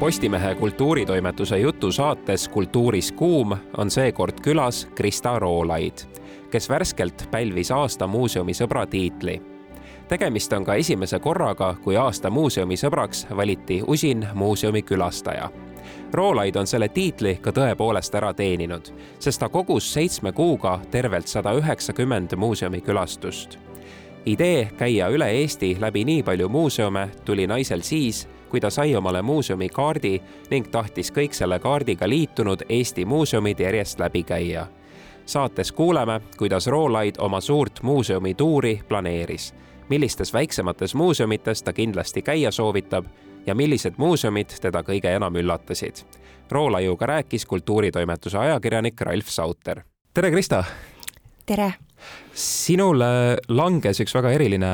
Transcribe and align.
Postimehe 0.00 0.54
kultuuritoimetuse 0.54 1.58
jutusaates 1.58 2.48
Kultuuris 2.48 3.12
kuum 3.12 3.56
on 3.76 3.90
seekord 3.90 4.40
külas 4.42 4.88
Krista 4.94 5.38
Roolaid, 5.38 5.92
kes 6.50 6.68
värskelt 6.68 7.28
pälvis 7.30 7.70
aasta 7.70 8.06
muuseumisõbra 8.06 8.86
tiitli. 8.86 9.42
tegemist 10.08 10.52
on 10.52 10.64
ka 10.64 10.74
esimese 10.74 11.18
korraga, 11.18 11.74
kui 11.84 11.96
aasta 11.96 12.30
muuseumisõbraks 12.30 13.26
valiti 13.36 13.82
usin 13.86 14.26
muuseumi 14.34 14.82
külastaja. 14.82 15.50
Roolaid 16.12 16.56
on 16.56 16.66
selle 16.66 16.88
tiitli 16.88 17.36
ka 17.36 17.52
tõepoolest 17.52 18.14
ära 18.14 18.34
teeninud, 18.34 18.92
sest 19.18 19.40
ta 19.40 19.48
kogus 19.48 19.92
seitsme 19.92 20.32
kuuga 20.32 20.80
tervelt 20.90 21.28
sada 21.28 21.52
üheksakümmend 21.52 22.36
muuseumikülastust 22.36 23.58
idee 24.26 24.70
käia 24.76 25.08
üle 25.08 25.30
Eesti 25.30 25.76
läbi 25.80 26.04
nii 26.04 26.22
palju 26.22 26.48
muuseume 26.48 27.08
tuli 27.24 27.46
naisel 27.46 27.80
siis, 27.80 28.28
kui 28.50 28.60
ta 28.60 28.70
sai 28.70 28.96
omale 28.96 29.22
muuseumikaardi 29.22 30.20
ning 30.50 30.68
tahtis 30.70 31.12
kõik 31.14 31.32
selle 31.32 31.58
kaardiga 31.58 32.08
liitunud 32.08 32.66
Eesti 32.68 33.04
muuseumid 33.04 33.60
järjest 33.60 34.00
läbi 34.00 34.22
käia. 34.22 34.66
saates 35.26 35.72
kuuleme, 35.72 36.20
kuidas 36.38 36.66
Roolaid 36.66 37.14
oma 37.18 37.40
suurt 37.40 37.82
muuseumituuri 37.82 38.80
planeeris, 38.88 39.54
millistes 39.88 40.32
väiksemates 40.32 40.94
muuseumites 40.94 41.62
ta 41.62 41.72
kindlasti 41.72 42.22
käia 42.22 42.50
soovitab 42.50 43.06
ja 43.46 43.54
millised 43.54 43.94
muuseumid 43.96 44.50
teda 44.60 44.82
kõige 44.82 45.16
enam 45.16 45.36
üllatasid. 45.36 46.04
Roolaiuga 46.50 47.06
rääkis 47.06 47.46
kultuuritoimetuse 47.46 48.38
ajakirjanik 48.38 49.00
Ralf 49.00 49.28
Sauter. 49.28 49.82
tere, 50.14 50.30
Krista! 50.30 50.64
Tere! 51.50 51.72
sinule 52.40 53.36
langes 53.52 53.98
üks 54.00 54.14
väga 54.14 54.30
eriline 54.32 54.68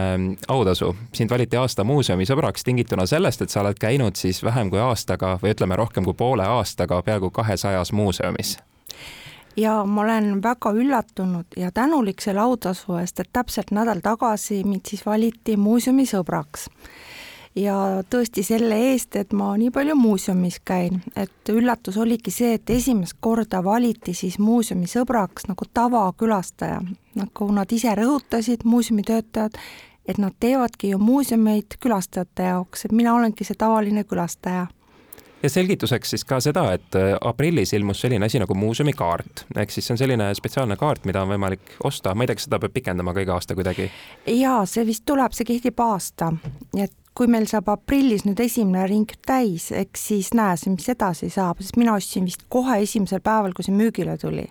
autasu, 0.52 0.92
sind 1.16 1.32
valiti 1.32 1.58
aasta 1.58 1.84
muuseumisõbraks 1.88 2.66
tingituna 2.66 3.06
sellest, 3.10 3.42
et 3.42 3.50
sa 3.50 3.62
oled 3.64 3.80
käinud 3.80 4.18
siis 4.20 4.42
vähem 4.44 4.70
kui 4.70 4.78
aastaga 4.82 5.34
või 5.42 5.54
ütleme, 5.56 5.78
rohkem 5.80 6.06
kui 6.06 6.14
poole 6.14 6.46
aastaga 6.46 7.00
peaaegu 7.02 7.32
kahesajas 7.34 7.90
muuseumis. 7.96 8.58
Ja 9.56 9.80
ma 9.88 10.04
olen 10.04 10.42
väga 10.44 10.70
üllatunud 10.76 11.56
ja 11.56 11.72
tänulik 11.74 12.20
selle 12.22 12.44
autasu 12.44 13.00
eest, 13.00 13.24
et 13.24 13.32
täpselt 13.32 13.72
nädal 13.72 14.04
tagasi 14.04 14.60
mind 14.68 14.86
siis 14.86 15.06
valiti 15.06 15.56
muuseumisõbraks 15.56 16.68
ja 17.56 17.76
tõesti 18.10 18.44
selle 18.44 18.76
eest, 18.90 19.16
et 19.16 19.32
ma 19.32 19.50
nii 19.58 19.70
palju 19.74 19.96
muuseumis 19.96 20.60
käin, 20.64 21.00
et 21.16 21.52
üllatus 21.52 21.96
oligi 21.96 22.30
see, 22.34 22.54
et 22.58 22.70
esimest 22.70 23.16
korda 23.20 23.62
valiti 23.64 24.14
siis 24.14 24.38
muuseumi 24.38 24.88
sõbraks 24.90 25.48
nagu 25.48 25.68
tavakülastaja, 25.74 26.80
nagu 27.16 27.50
nad 27.56 27.72
ise 27.72 27.94
rõhutasid, 27.96 28.64
muuseumitöötajad, 28.64 29.58
et 30.06 30.18
nad 30.22 30.36
teevadki 30.40 30.92
ju 30.92 30.98
muuseumeid 31.02 31.78
külastajate 31.82 32.50
jaoks, 32.52 32.86
et 32.86 32.92
mina 32.92 33.14
olengi 33.14 33.44
see 33.44 33.58
tavaline 33.58 34.04
külastaja. 34.04 34.66
Ja 35.42 35.50
selgituseks 35.52 36.10
siis 36.10 36.24
ka 36.24 36.38
seda, 36.40 36.64
et 36.74 36.96
äh, 36.96 37.12
aprillis 37.20 37.74
ilmus 37.76 38.00
selline 38.00 38.26
asi 38.26 38.40
nagu 38.40 38.54
muuseumikaart, 38.56 39.44
ehk 39.56 39.70
siis 39.70 39.86
see 39.86 39.94
on 39.94 40.00
selline 40.00 40.30
spetsiaalne 40.34 40.78
kaart, 40.80 41.04
mida 41.04 41.22
on 41.22 41.34
võimalik 41.34 41.76
osta, 41.84 42.14
ma 42.14 42.24
ei 42.24 42.30
tea, 42.30 42.38
kas 42.38 42.48
seda 42.48 42.60
peab 42.62 42.72
pikendama 42.74 43.14
ka 43.14 43.24
iga 43.24 43.36
aasta 43.36 43.54
kuidagi? 43.54 43.90
jaa, 44.32 44.62
see 44.66 44.86
vist 44.88 45.04
tuleb, 45.06 45.36
see 45.36 45.46
kehtib 45.46 45.84
aasta, 45.84 46.32
et 46.80 46.96
kui 47.16 47.30
meil 47.32 47.46
saab 47.48 47.70
aprillis 47.72 48.26
nüüd 48.26 48.40
esimene 48.44 48.84
ring 48.90 49.12
täis, 49.24 49.70
eks 49.72 50.02
siis 50.10 50.32
näe, 50.36 50.56
mis 50.68 50.88
edasi 50.92 51.30
saab, 51.32 51.62
sest 51.64 51.78
mina 51.80 51.94
ostsin 51.96 52.26
vist 52.28 52.44
kohe 52.52 52.76
esimesel 52.84 53.22
päeval, 53.24 53.54
kui 53.56 53.64
see 53.64 53.76
müügile 53.76 54.18
tuli. 54.20 54.44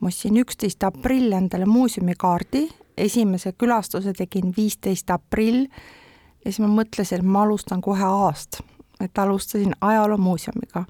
ma 0.00 0.08
ostsin 0.08 0.36
üksteist 0.38 0.84
aprill 0.86 1.32
endale 1.34 1.66
muuseumikaardi, 1.66 2.68
esimese 2.96 3.52
külastuse 3.52 4.12
tegin 4.14 4.52
viisteist 4.56 5.10
aprill 5.10 5.64
ja 5.66 6.52
siis 6.52 6.60
ma 6.62 6.70
mõtlesin, 6.70 7.18
et 7.18 7.26
ma 7.26 7.42
alustan 7.42 7.82
kohe 7.82 8.06
A-st, 8.06 8.60
et 9.02 9.18
alustasin 9.18 9.74
ajaloomuuseumiga 9.80 10.84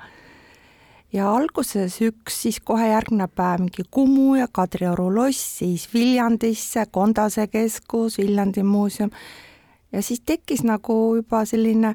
ja 1.13 1.33
alguses 1.33 1.99
üks, 2.05 2.43
siis 2.45 2.61
kohe 2.61 2.91
järgmine 2.93 3.27
päev 3.33 3.65
mingi 3.65 3.89
Kumu 3.91 4.37
ja 4.37 4.47
Kadrioru 4.53 5.09
loss, 5.15 5.59
siis 5.59 5.89
Viljandisse, 5.95 6.87
Kondase 6.93 7.49
keskus, 7.49 8.19
Viljandi 8.21 8.63
muuseum 8.63 9.11
ja 9.93 10.03
siis 10.03 10.21
tekkis 10.27 10.65
nagu 10.67 11.17
juba 11.17 11.45
selline 11.49 11.95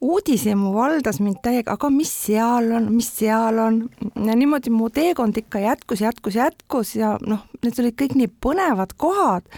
uudishimu 0.00 0.72
valdas 0.74 1.20
mind 1.20 1.40
täiega, 1.42 1.74
aga 1.74 1.90
mis 1.90 2.10
seal 2.26 2.70
on, 2.76 2.90
mis 2.94 3.08
seal 3.18 3.58
on? 3.58 3.80
Ja 4.14 4.36
niimoodi 4.38 4.70
mu 4.70 4.90
teekond 4.94 5.36
ikka 5.36 5.62
jätkus, 5.64 6.00
jätkus, 6.00 6.38
jätkus 6.38 6.94
ja 6.96 7.16
noh, 7.26 7.46
need 7.64 7.80
olid 7.82 7.98
kõik 7.98 8.14
nii 8.18 8.30
põnevad 8.42 8.94
kohad. 8.96 9.48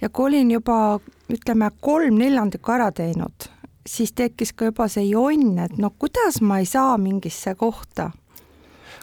Ja 0.00 0.10
kui 0.10 0.30
olin 0.30 0.50
juba 0.50 0.98
ütleme, 1.32 1.70
kolm 1.80 2.18
neljandikku 2.20 2.74
ära 2.74 2.90
teinud, 2.92 3.48
siis 3.86 4.12
tekkis 4.12 4.52
ka 4.52 4.70
juba 4.70 4.88
see 4.92 5.06
jonn, 5.08 5.56
et 5.62 5.78
no 5.78 5.92
kuidas 5.98 6.42
ma 6.42 6.60
ei 6.60 6.68
saa 6.68 6.98
mingisse 6.98 7.54
kohta. 7.54 8.10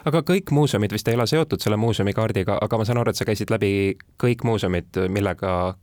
Aga 0.04 0.20
kõik 0.20 0.52
muuseumid 0.52 0.92
vist 0.92 1.08
ei 1.08 1.16
ole 1.16 1.24
seotud 1.26 1.62
selle 1.64 1.78
muuseumikaardiga, 1.80 2.58
aga 2.60 2.78
ma 2.78 2.84
saan 2.84 3.00
aru, 3.00 3.10
et 3.10 3.16
sa 3.16 3.24
käisid 3.24 3.50
läbi 3.50 3.96
kõik 4.20 4.44
muuseumid, 4.44 5.00
millega 5.08 5.74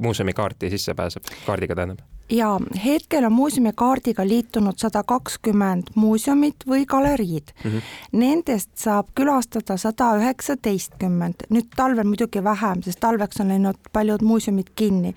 muuseumikaarti 0.00 0.70
sisse 0.70 0.94
pääseb, 0.94 1.24
kaardiga 1.46 1.74
tähendab? 1.74 2.04
jaa, 2.30 2.60
hetkel 2.84 3.24
on 3.24 3.32
muuseumikaardiga 3.32 4.26
liitunud 4.28 4.76
sada 4.76 5.02
kakskümmend 5.02 5.92
muuseumit 5.94 6.66
või 6.68 6.84
galeriid 6.86 7.52
mm. 7.64 7.70
-hmm. 7.70 7.82
Nendest 8.12 8.70
saab 8.74 9.08
külastada 9.14 9.76
sada 9.76 10.10
üheksateistkümmend, 10.16 11.48
nüüd 11.50 11.70
talvel 11.76 12.06
muidugi 12.06 12.44
vähem, 12.44 12.82
sest 12.82 13.00
talveks 13.00 13.40
on 13.40 13.48
läinud 13.48 13.80
paljud 13.92 14.22
muuseumid 14.22 14.74
kinni. 14.74 15.14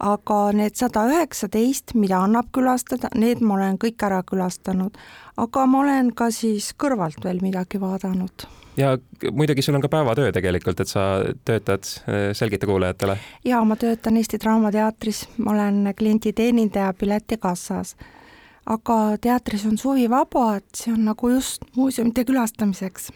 Aga 0.00 0.38
need 0.56 0.78
sada 0.78 1.04
üheksateist, 1.10 1.94
mida 1.98 2.22
annab 2.24 2.48
külastada, 2.56 3.10
need 3.18 3.42
ma 3.44 3.58
olen 3.58 3.78
kõik 3.80 4.00
ära 4.06 4.22
külastanud, 4.26 4.96
aga 5.40 5.66
ma 5.68 5.84
olen 5.84 6.10
ka 6.16 6.30
siis 6.34 6.72
kõrvalt 6.80 7.20
veel 7.24 7.42
midagi 7.44 7.80
vaadanud. 7.80 8.46
Ja 8.78 8.94
muidugi 9.32 9.62
sul 9.62 9.76
on 9.76 9.84
ka 9.84 9.90
päevatöö 9.92 10.32
tegelikult, 10.32 10.80
et 10.80 10.88
sa 10.88 11.22
töötad, 11.44 11.84
äh, 12.08 12.30
selgita 12.32 12.66
kuulajatele. 12.66 13.18
ja 13.44 13.64
ma 13.64 13.76
töötan 13.76 14.16
Eesti 14.16 14.40
Draamateatris, 14.40 15.28
ma 15.38 15.50
olen 15.50 15.94
klienditeenindaja 15.98 16.92
piletikassas. 16.92 17.96
aga 18.66 19.16
teatris 19.20 19.66
on 19.66 19.78
suvi 19.78 20.10
vaba, 20.10 20.56
et 20.56 20.64
see 20.74 20.92
on 20.92 21.04
nagu 21.04 21.28
just 21.28 21.64
muuseumite 21.76 22.24
külastamiseks 22.24 23.10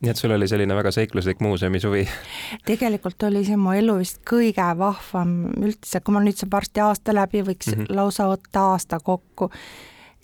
nii 0.00 0.10
et 0.10 0.16
sul 0.16 0.32
oli 0.32 0.48
selline 0.48 0.74
väga 0.74 0.90
seikluslik 0.90 1.40
muuseumisuvi? 1.40 2.06
tegelikult 2.66 3.22
oli 3.28 3.44
see 3.44 3.58
mu 3.60 3.74
elu 3.76 3.98
vist 4.00 4.22
kõige 4.28 4.64
vahvam 4.78 5.34
üldse, 5.60 6.00
kui 6.00 6.16
ma 6.16 6.22
nüüd 6.24 6.38
saab 6.40 6.56
varsti 6.56 6.84
aasta 6.84 7.14
läbi, 7.14 7.44
võiks 7.44 7.68
mm 7.68 7.82
-hmm. 7.82 7.96
lausa 7.96 8.28
võtta 8.30 8.64
aasta 8.72 9.00
kokku. 9.00 9.50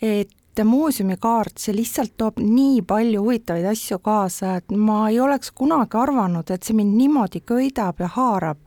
et 0.02 0.32
muuseumikaart, 0.64 1.58
see 1.58 1.76
lihtsalt 1.76 2.14
toob 2.16 2.38
nii 2.40 2.82
palju 2.82 3.20
huvitavaid 3.20 3.64
asju 3.64 3.98
kaasa, 3.98 4.56
et 4.56 4.70
ma 4.70 5.08
ei 5.08 5.20
oleks 5.20 5.50
kunagi 5.50 5.98
arvanud, 6.00 6.50
et 6.50 6.62
see 6.62 6.76
mind 6.76 6.96
niimoodi 6.96 7.40
köidab 7.40 8.00
ja 8.00 8.08
haarab. 8.08 8.58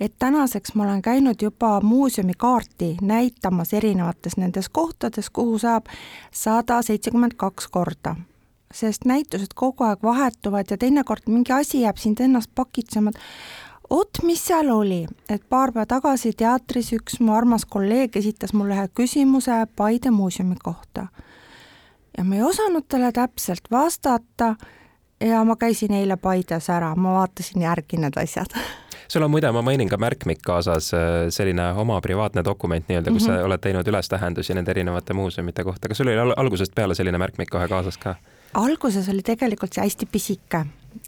et 0.00 0.14
tänaseks 0.18 0.74
ma 0.74 0.84
olen 0.84 1.02
käinud 1.02 1.42
juba 1.42 1.80
muuseumikaarti 1.80 2.96
näitamas 3.02 3.72
erinevates 3.72 4.36
nendes 4.36 4.68
kohtades, 4.68 5.30
kuhu 5.30 5.58
saab 5.58 5.86
sada 6.30 6.82
seitsekümmend 6.82 7.34
kaks 7.36 7.68
korda 7.68 8.16
sest 8.74 9.04
näitused 9.04 9.54
kogu 9.54 9.84
aeg 9.84 10.02
vahetuvad 10.02 10.70
ja 10.70 10.76
teinekord 10.78 11.26
mingi 11.26 11.52
asi 11.52 11.82
jääb 11.82 11.96
sind 11.96 12.20
ennast 12.20 12.50
pakitsema, 12.54 13.10
et 13.10 13.20
oot, 13.90 14.22
mis 14.22 14.42
seal 14.46 14.68
oli, 14.72 15.06
et 15.28 15.44
paar 15.48 15.72
päeva 15.72 15.86
tagasi 15.88 16.32
teatris 16.36 16.92
üks 16.96 17.20
mu 17.20 17.32
armas 17.36 17.64
kolleeg 17.64 18.16
esitas 18.20 18.52
mulle 18.52 18.76
ühe 18.76 18.88
küsimuse 19.00 19.64
Paide 19.76 20.10
muuseumi 20.10 20.56
kohta. 20.62 21.06
ja 22.18 22.24
ma 22.24 22.34
ei 22.34 22.42
osanud 22.42 22.84
talle 22.88 23.12
täpselt 23.12 23.70
vastata 23.70 24.54
ja 25.20 25.44
ma 25.44 25.56
käisin 25.56 25.92
eile 25.92 26.16
Paides 26.16 26.70
ära, 26.70 26.94
ma 26.96 27.14
vaatasin 27.20 27.62
järgi 27.62 27.96
need 27.96 28.16
asjad 28.16 28.52
sul 29.08 29.22
on 29.22 29.30
muide, 29.30 29.52
ma 29.52 29.62
mainin 29.62 29.88
ka 29.88 29.96
märkmik 29.96 30.42
kaasas, 30.44 30.92
äh, 30.94 31.28
selline 31.32 31.72
oma 31.72 32.00
privaatne 32.04 32.44
dokument 32.44 32.88
nii-öelda, 32.88 33.10
kus 33.10 33.22
mm 33.22 33.26
-hmm. 33.26 33.36
sa 33.36 33.38
mhm. 33.40 33.46
oled 33.46 33.60
teinud 33.60 33.88
ülestähendusi 33.88 34.54
nende 34.54 34.70
erinevate 34.70 35.14
muuseumite 35.14 35.64
kohta, 35.64 35.88
kas 35.88 35.96
sul 35.98 36.06
oli 36.06 36.34
algusest 36.36 36.74
peale 36.74 36.94
selline 36.94 37.18
märkmik 37.18 37.48
kohe 37.50 37.68
kaasas 37.68 37.98
ka? 37.98 38.14
Alguses 38.54 39.08
oli 39.08 39.22
tegelikult 39.22 39.74
see 39.74 39.84
hästi 39.84 40.06
pisike. 40.10 40.64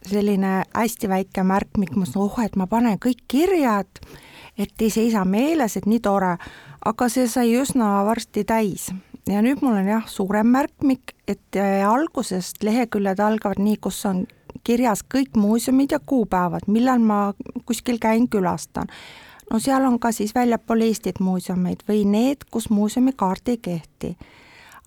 Selline 0.07 0.65
hästi 0.75 1.09
väike 1.09 1.45
märkmik, 1.45 1.95
ma 1.95 2.05
mõtlesin, 2.05 2.23
oh, 2.23 2.43
et 2.45 2.57
ma 2.57 2.67
panen 2.71 2.99
kõik 3.01 3.25
kirja, 3.29 3.81
et 3.81 4.03
et 4.61 4.83
ei 4.83 4.91
seisa 4.93 5.23
meeles, 5.25 5.77
et 5.79 5.87
nii 5.89 6.03
tore, 6.05 6.35
aga 6.85 7.07
see 7.09 7.29
sai 7.31 7.55
üsna 7.57 8.03
varsti 8.05 8.45
täis. 8.45 8.91
Ja 9.29 9.41
nüüd 9.45 9.63
mul 9.65 9.79
on 9.79 9.89
jah, 9.89 10.05
suurem 10.11 10.51
märkmik, 10.53 11.15
et 11.29 11.57
äh, 11.57 11.81
algusest 11.87 12.65
leheküljed 12.67 13.21
algavad 13.25 13.61
nii, 13.63 13.79
kus 13.81 14.03
on 14.11 14.27
kirjas 14.67 15.05
kõik 15.07 15.39
muuseumid 15.39 15.95
ja 15.95 16.01
kuupäevad, 16.01 16.67
millal 16.69 17.01
ma 17.01 17.21
kuskil 17.65 18.01
käin, 18.03 18.29
külastan. 18.29 18.91
no 19.51 19.59
seal 19.59 19.85
on 19.85 19.99
ka 19.99 20.13
siis 20.13 20.35
väljapool 20.35 20.85
Eestit 20.85 21.21
muuseumeid 21.21 21.87
või 21.89 22.05
need, 22.05 22.45
kus 22.51 22.71
muuseumikaart 22.71 23.49
ei 23.49 23.59
kehti 23.59 24.17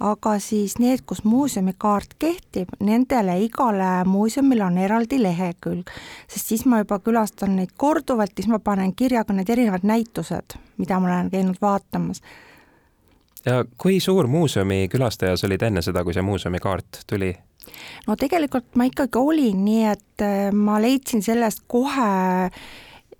aga 0.03 0.35
siis 0.43 0.77
need, 0.83 1.03
kus 1.07 1.23
muuseumikaart 1.23 2.15
kehtib, 2.19 2.73
nendele 2.83 3.37
igale 3.45 4.03
muuseumile 4.07 4.65
on 4.65 4.77
eraldi 4.77 5.21
lehekülg, 5.23 5.91
sest 6.27 6.51
siis 6.51 6.65
ma 6.67 6.81
juba 6.83 6.99
külastan 7.03 7.55
neid 7.59 7.71
korduvalt, 7.77 8.35
siis 8.35 8.49
ma 8.51 8.59
panen 8.59 8.93
kirja 8.95 9.23
ka 9.23 9.35
need 9.35 9.49
erinevad 9.49 9.87
näitused, 9.87 10.57
mida 10.77 10.99
ma 10.99 11.11
olen 11.11 11.31
käinud 11.31 11.61
vaatamas. 11.61 12.21
ja 13.45 13.63
kui 13.77 13.99
suur 13.99 14.27
muuseumi 14.27 14.87
külastaja 14.91 15.37
sa 15.37 15.47
olid 15.47 15.61
enne 15.61 15.81
seda, 15.81 16.03
kui 16.03 16.13
see 16.13 16.23
muuseumikaart 16.23 17.03
tuli? 17.07 17.33
no 18.07 18.15
tegelikult 18.19 18.75
ma 18.75 18.89
ikkagi 18.89 19.19
olin, 19.19 19.65
nii 19.65 19.85
et 19.87 20.25
äh, 20.25 20.51
ma 20.51 20.81
leidsin 20.81 21.23
sellest 21.23 21.63
kohe 21.67 22.51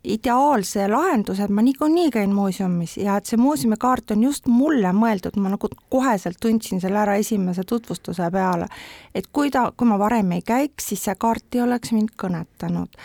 ideaalse 0.04 0.88
lahenduse, 0.88 1.44
et 1.44 1.52
ma 1.52 1.62
niikuinii 1.64 2.10
käin 2.12 2.34
muuseumis 2.36 2.98
ja 2.98 3.16
et 3.18 3.30
see 3.30 3.40
muuseumikaart 3.40 4.12
on 4.12 4.24
just 4.24 4.48
mulle 4.52 4.92
mõeldud, 4.96 5.38
ma 5.40 5.54
nagu 5.54 5.70
koheselt 5.90 6.42
tundsin 6.44 6.82
selle 6.84 7.00
ära 7.00 7.16
esimese 7.16 7.64
tutvustuse 7.64 8.28
peale. 8.32 8.68
et 9.16 9.28
kui 9.32 9.52
ta, 9.52 9.72
kui 9.78 9.88
ma 9.88 10.00
varem 10.00 10.32
ei 10.36 10.42
käiks, 10.42 10.90
siis 10.92 11.04
see 11.08 11.16
kaart 11.16 11.56
ei 11.56 11.62
oleks 11.62 11.92
mind 11.96 12.12
kõnetanud. 12.20 13.00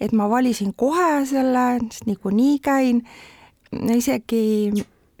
et 0.00 0.12
ma 0.12 0.30
valisin 0.30 0.74
kohe 0.74 1.26
selle, 1.26 1.66
sest 1.90 2.06
niikuinii 2.06 2.58
käin, 2.58 3.02
isegi 3.72 4.72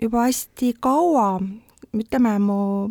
juba 0.02 0.26
hästi 0.26 0.74
kaua, 0.80 1.38
ütleme 1.94 2.38
mu 2.38 2.90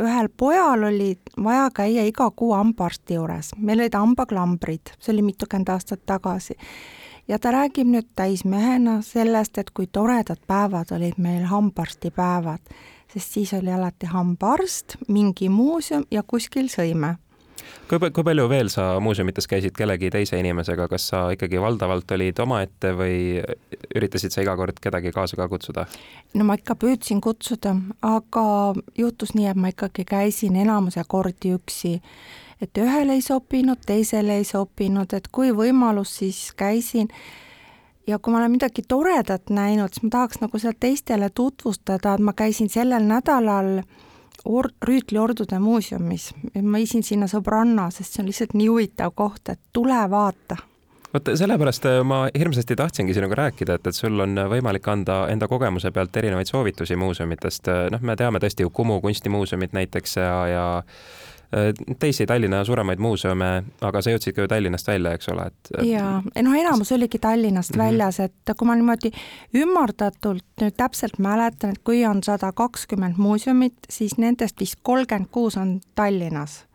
ühel 0.00 0.28
pojal 0.36 0.82
oli 0.88 1.18
vaja 1.44 1.70
käia 1.74 2.04
iga 2.04 2.30
kuu 2.30 2.52
hambaarsti 2.54 3.16
juures, 3.16 3.52
meil 3.56 3.80
olid 3.80 3.96
hambaklambrid, 3.96 4.92
see 5.00 5.12
oli 5.14 5.24
mitukümmend 5.30 5.72
aastat 5.72 6.04
tagasi. 6.06 6.56
Ja 7.28 7.38
ta 7.38 7.50
räägib 7.50 7.90
nüüd 7.90 8.08
täismehena 8.16 9.00
sellest, 9.02 9.58
et 9.58 9.70
kui 9.70 9.86
toredad 9.86 10.40
päevad 10.46 10.92
olid 10.94 11.18
meil 11.18 11.44
hambaarstipäevad, 11.50 12.74
sest 13.12 13.38
siis 13.38 13.54
oli 13.54 13.72
alati 13.72 14.06
hambaarst, 14.06 14.98
mingi 15.08 15.48
muuseum 15.48 16.06
ja 16.10 16.22
kuskil 16.22 16.70
sõime 16.72 17.16
kui, 17.88 17.98
kui 17.98 18.24
palju 18.26 18.46
veel 18.50 18.70
sa 18.72 18.86
muuseumites 19.02 19.48
käisid 19.50 19.74
kellegi 19.76 20.10
teise 20.12 20.38
inimesega, 20.40 20.88
kas 20.90 21.08
sa 21.12 21.22
ikkagi 21.34 21.60
valdavalt 21.62 22.10
olid 22.16 22.40
omaette 22.42 22.92
või 22.96 23.18
üritasid 23.96 24.34
sa 24.34 24.44
iga 24.44 24.56
kord 24.58 24.80
kedagi 24.82 25.12
kaasa 25.14 25.38
ka 25.38 25.48
kutsuda? 25.50 25.86
no 26.34 26.46
ma 26.48 26.58
ikka 26.58 26.76
püüdsin 26.78 27.22
kutsuda, 27.24 27.76
aga 28.06 28.46
juhtus 28.98 29.34
nii, 29.36 29.50
et 29.52 29.60
ma 29.60 29.72
ikkagi 29.74 30.06
käisin 30.08 30.58
enamuse 30.62 31.02
kordi 31.08 31.54
üksi. 31.56 32.00
Et 32.60 32.78
ühele 32.78 33.18
ei 33.18 33.22
sobinud, 33.24 33.82
teisele 33.86 34.38
ei 34.40 34.44
sobinud, 34.44 35.12
et 35.12 35.28
kui 35.32 35.52
võimalus, 35.52 36.16
siis 36.22 36.52
käisin. 36.56 37.08
Ja 38.06 38.18
kui 38.18 38.32
ma 38.32 38.38
olen 38.38 38.54
midagi 38.54 38.84
toredat 38.86 39.50
näinud, 39.50 39.90
siis 39.92 40.06
ma 40.06 40.10
tahaks 40.14 40.40
nagu 40.40 40.58
seda 40.62 40.76
teistele 40.80 41.30
tutvustada, 41.34 42.14
et 42.14 42.22
ma 42.22 42.32
käisin 42.38 42.70
sellel 42.70 43.02
nädalal 43.02 43.80
äh, 43.80 44.04
or-, 44.46 44.72
Rüütli 44.84 45.18
ordude 45.18 45.58
muuseumis, 45.58 46.30
ma 46.62 46.78
viisin 46.78 47.04
sinna 47.06 47.28
sõbranna, 47.30 47.88
sest 47.94 48.14
see 48.14 48.22
on 48.22 48.30
lihtsalt 48.30 48.56
nii 48.56 48.70
huvitav 48.70 49.14
koht, 49.18 49.50
et 49.52 49.60
tule 49.74 49.98
vaata. 50.10 50.58
Vot 51.14 51.30
sellepärast 51.38 51.86
äh, 51.88 52.00
ma 52.04 52.24
hirmsasti 52.28 52.76
tahtsingi 52.76 53.14
sinuga 53.16 53.38
rääkida, 53.42 53.78
et, 53.78 53.86
et 53.88 53.96
sul 53.96 54.20
on 54.22 54.36
võimalik 54.50 54.88
anda 54.92 55.24
enda 55.32 55.48
kogemuse 55.48 55.92
pealt 55.94 56.16
erinevaid 56.16 56.50
soovitusi 56.50 56.98
muuseumitest, 57.00 57.70
noh, 57.94 58.02
me 58.02 58.18
teame 58.18 58.42
tõesti 58.42 58.66
ju 58.66 58.74
Kumu 58.74 59.00
kunstimuuseumit 59.04 59.76
näiteks 59.76 60.18
ja, 60.20 60.34
ja 60.50 60.66
Äh, 60.90 61.25
teisi 61.98 62.26
Tallinna 62.26 62.64
suuremaid 62.64 62.98
muuseume, 62.98 63.50
aga 63.80 64.02
sa 64.02 64.10
jõudsid 64.10 64.34
ka 64.34 64.44
ju 64.44 64.50
Tallinnast 64.50 64.88
välja, 64.88 65.12
eks 65.16 65.28
ole, 65.32 65.46
et. 65.46 65.72
jaa, 65.86 66.20
noh, 66.42 66.56
enamus 66.58 66.92
oligi 66.92 67.18
Tallinnast 67.22 67.74
mm 67.74 67.80
-hmm. 67.80 67.84
väljas, 67.86 68.20
et 68.20 68.56
kui 68.56 68.66
ma 68.66 68.74
niimoodi 68.74 69.12
ümardatult 69.54 70.44
nüüd 70.60 70.76
täpselt 70.76 71.18
mäletan, 71.18 71.70
et 71.70 71.82
kui 71.84 72.04
on 72.06 72.22
sada 72.22 72.52
kakskümmend 72.52 73.14
muuseumit, 73.16 73.76
siis 73.90 74.18
nendest 74.18 74.60
vist 74.60 74.80
kolmkümmend 74.82 75.28
kuus 75.30 75.56
on 75.56 75.80
Tallinnas 75.94 76.66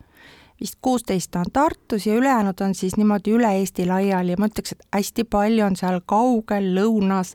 vist 0.62 0.78
kuusteist 0.82 1.36
on 1.36 1.44
Tartus 1.52 2.06
ja 2.06 2.14
ülejäänud 2.14 2.60
on 2.60 2.74
siis 2.74 2.96
niimoodi 2.96 3.30
üle 3.30 3.50
Eesti 3.58 3.86
laiali 3.86 4.30
ja 4.30 4.36
ma 4.38 4.46
ütleks, 4.46 4.72
et 4.72 4.84
hästi 4.94 5.24
palju 5.24 5.64
on 5.64 5.76
seal 5.76 6.00
kaugel 6.06 6.68
lõunas, 6.76 7.34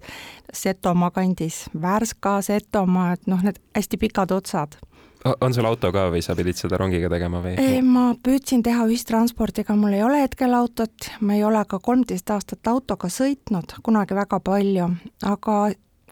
Setomaa 0.54 1.12
kandis, 1.12 1.66
Värska, 1.82 2.42
Setomaa, 2.42 3.12
et 3.14 3.28
noh, 3.28 3.44
need 3.44 3.60
hästi 3.76 3.98
pikad 3.98 4.32
otsad 4.32 4.80
on 5.42 5.54
sul 5.54 5.66
auto 5.66 5.92
ka 5.92 6.08
või 6.14 6.22
sa 6.26 6.36
pidid 6.38 6.60
seda 6.60 6.78
rongiga 6.80 7.10
tegema 7.12 7.42
või? 7.44 7.56
ma 7.86 8.12
püüdsin 8.24 8.64
teha 8.66 8.86
ühistranspordiga, 8.90 9.76
mul 9.76 9.98
ei 9.98 10.04
ole 10.06 10.22
hetkel 10.24 10.54
autot, 10.58 11.10
ma 11.22 11.38
ei 11.38 11.44
ole 11.48 11.64
ka 11.70 11.80
kolmteist 11.84 12.30
aastat 12.34 12.68
autoga 12.68 13.10
sõitnud, 13.12 13.80
kunagi 13.84 14.18
väga 14.18 14.40
palju, 14.44 14.92
aga 15.26 15.58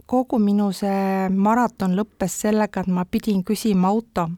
kogu 0.06 0.40
minu 0.42 0.72
see 0.76 1.30
maraton 1.34 1.96
lõppes 1.98 2.42
sellega, 2.46 2.84
et 2.84 2.92
ma 2.92 3.06
pidin 3.10 3.44
küsima 3.46 3.92
auto. 3.94 4.30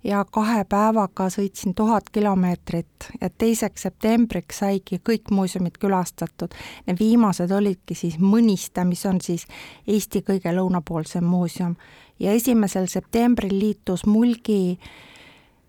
Ja 0.00 0.22
kahe 0.24 0.62
päevaga 0.64 1.26
sõitsin 1.28 1.74
tuhat 1.76 2.06
kilomeetrit. 2.08 3.10
Ja 3.20 3.28
teiseks 3.28 3.82
septembriks 3.84 4.62
saigi 4.62 4.96
kõik 5.04 5.28
muuseumid 5.28 5.76
külastatud. 5.76 6.56
Need 6.86 6.96
viimased 6.96 7.52
olidki 7.52 7.92
siis 7.94 8.16
Mõniste, 8.16 8.80
mis 8.88 9.04
on 9.04 9.20
siis 9.20 9.44
Eesti 9.84 10.22
kõige 10.24 10.54
lõunapoolsem 10.56 11.28
muuseum 11.28 11.76
ja 12.20 12.32
esimesel 12.32 12.86
septembril 12.86 13.58
liitus 13.58 14.06
Mulgi 14.06 14.78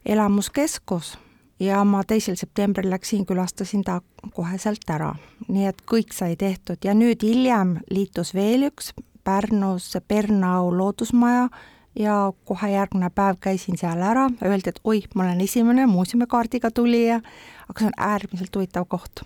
elamuskeskus 0.05 1.17
ja 1.59 1.83
ma 1.85 2.03
teisel 2.03 2.35
septembril 2.35 2.89
läksin, 2.89 3.25
külastasin 3.25 3.83
ta 3.83 4.01
koheselt 4.33 4.89
ära. 4.89 5.15
nii 5.47 5.65
et 5.65 5.81
kõik 5.85 6.13
sai 6.13 6.35
tehtud. 6.35 6.77
Ja 6.83 6.93
nüüd 6.93 7.23
hiljem 7.23 7.77
liitus 7.89 8.33
veel 8.33 8.67
üks 8.71 8.93
Pärnus 9.23 9.97
Pernau 10.07 10.71
loodusmaja 10.77 11.49
ja 11.95 12.15
kohe 12.45 12.71
järgmine 12.71 13.09
päev 13.09 13.37
käisin 13.41 13.77
seal 13.77 14.01
ära, 14.01 14.29
öeldi, 14.45 14.71
et 14.71 14.79
oih, 14.83 15.05
ma 15.15 15.23
olen 15.23 15.41
esimene 15.41 15.85
muuseumikaardiga 15.85 16.71
tulija, 16.71 17.19
aga 17.69 17.79
see 17.79 17.91
on 17.91 17.99
äärmiselt 17.99 18.55
huvitav 18.55 18.87
koht 18.89 19.23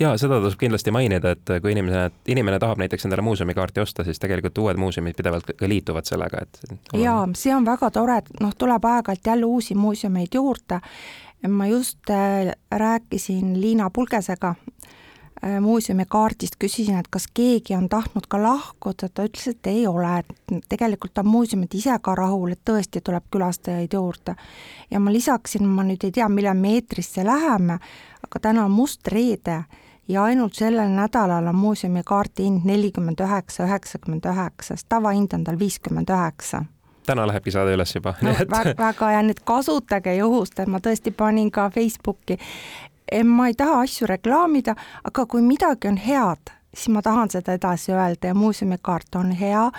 ja 0.00 0.12
seda 0.20 0.40
tasub 0.42 0.60
kindlasti 0.60 0.92
mainida, 0.94 1.34
et 1.36 1.54
kui 1.62 1.72
inimene, 1.72 2.08
inimene 2.28 2.58
tahab 2.62 2.80
näiteks 2.82 3.06
endale 3.08 3.24
muuseumikaarti 3.26 3.80
osta, 3.80 4.04
siis 4.04 4.20
tegelikult 4.22 4.58
uued 4.58 4.80
muuseumid 4.80 5.16
pidevalt 5.16 5.52
ka 5.58 5.68
liituvad 5.68 6.08
sellega, 6.08 6.42
et. 6.42 6.60
ja 6.96 7.20
see 7.38 7.54
on 7.54 7.66
väga 7.68 7.90
tore, 7.94 8.20
et 8.22 8.30
noh, 8.40 8.54
tuleb 8.58 8.84
aeg-ajalt 8.84 9.32
jälle 9.32 9.46
uusi 9.46 9.74
muuseumeid 9.74 10.34
juurde. 10.34 10.80
ma 11.48 11.66
just 11.66 12.10
äh, 12.10 12.52
rääkisin 12.70 13.60
Liina 13.60 13.90
Pulgesega 13.90 14.48
äh, 14.48 14.97
muuseumikaardist, 15.60 16.56
küsisin, 16.58 16.98
et 16.98 17.08
kas 17.10 17.28
keegi 17.34 17.74
on 17.76 17.88
tahtnud 17.88 18.26
ka 18.28 18.40
lahkuda, 18.42 19.08
ta 19.08 19.26
ütles, 19.28 19.48
et 19.52 19.66
ei 19.70 19.86
ole, 19.86 20.18
et 20.18 20.64
tegelikult 20.68 21.18
on 21.18 21.28
muuseumid 21.28 21.74
ise 21.78 21.94
ka 22.02 22.14
rahul, 22.18 22.52
et 22.52 22.62
tõesti 22.66 23.02
tuleb 23.04 23.28
külastajaid 23.30 23.94
juurde. 23.94 24.34
ja 24.90 25.00
ma 25.00 25.12
lisaksin, 25.12 25.66
ma 25.66 25.84
nüüd 25.86 26.04
ei 26.04 26.12
tea, 26.12 26.28
millal 26.28 26.56
me 26.56 26.74
eetrisse 26.74 27.24
läheme, 27.24 27.78
aga 28.24 28.40
täna 28.40 28.64
on 28.64 28.70
must 28.70 29.06
reede 29.08 29.62
ja 30.08 30.24
ainult 30.24 30.54
sellel 30.54 30.90
nädalal 30.90 31.46
on 31.46 31.56
muuseumi 31.56 32.02
kaardi 32.04 32.48
hind 32.48 32.64
nelikümmend 32.64 33.20
üheksa, 33.20 33.66
üheksakümmend 33.68 34.26
üheksa, 34.26 34.74
sest 34.74 34.88
tavahind 34.88 35.32
on 35.36 35.44
tal 35.44 35.58
viiskümmend 35.58 36.10
üheksa 36.10 36.64
täna 37.08 37.26
lähebki 37.28 37.50
saade 37.50 37.72
üles 37.72 37.94
juba 37.94 38.14
no,. 38.22 38.34
väga, 38.50 38.74
väga 38.78 39.10
ja 39.14 39.22
nüüd 39.24 39.40
kasutage 39.48 40.12
juhust, 40.18 40.58
et 40.60 40.68
ma 40.68 40.80
tõesti 40.84 41.12
panin 41.16 41.50
ka 41.50 41.70
Facebooki. 41.72 42.36
Ma 43.24 43.48
ei 43.48 43.54
taha 43.54 43.80
asju 43.80 44.06
reklaamida, 44.06 44.74
aga 45.04 45.26
kui 45.26 45.42
midagi 45.42 45.88
on 45.88 45.96
head, 45.96 46.50
siis 46.74 46.88
ma 46.94 47.02
tahan 47.02 47.30
seda 47.30 47.54
edasi 47.56 47.92
öelda 47.92 48.32
ja 48.32 48.34
muuseumikaart 48.34 49.14
on 49.20 49.30
hea. 49.32 49.70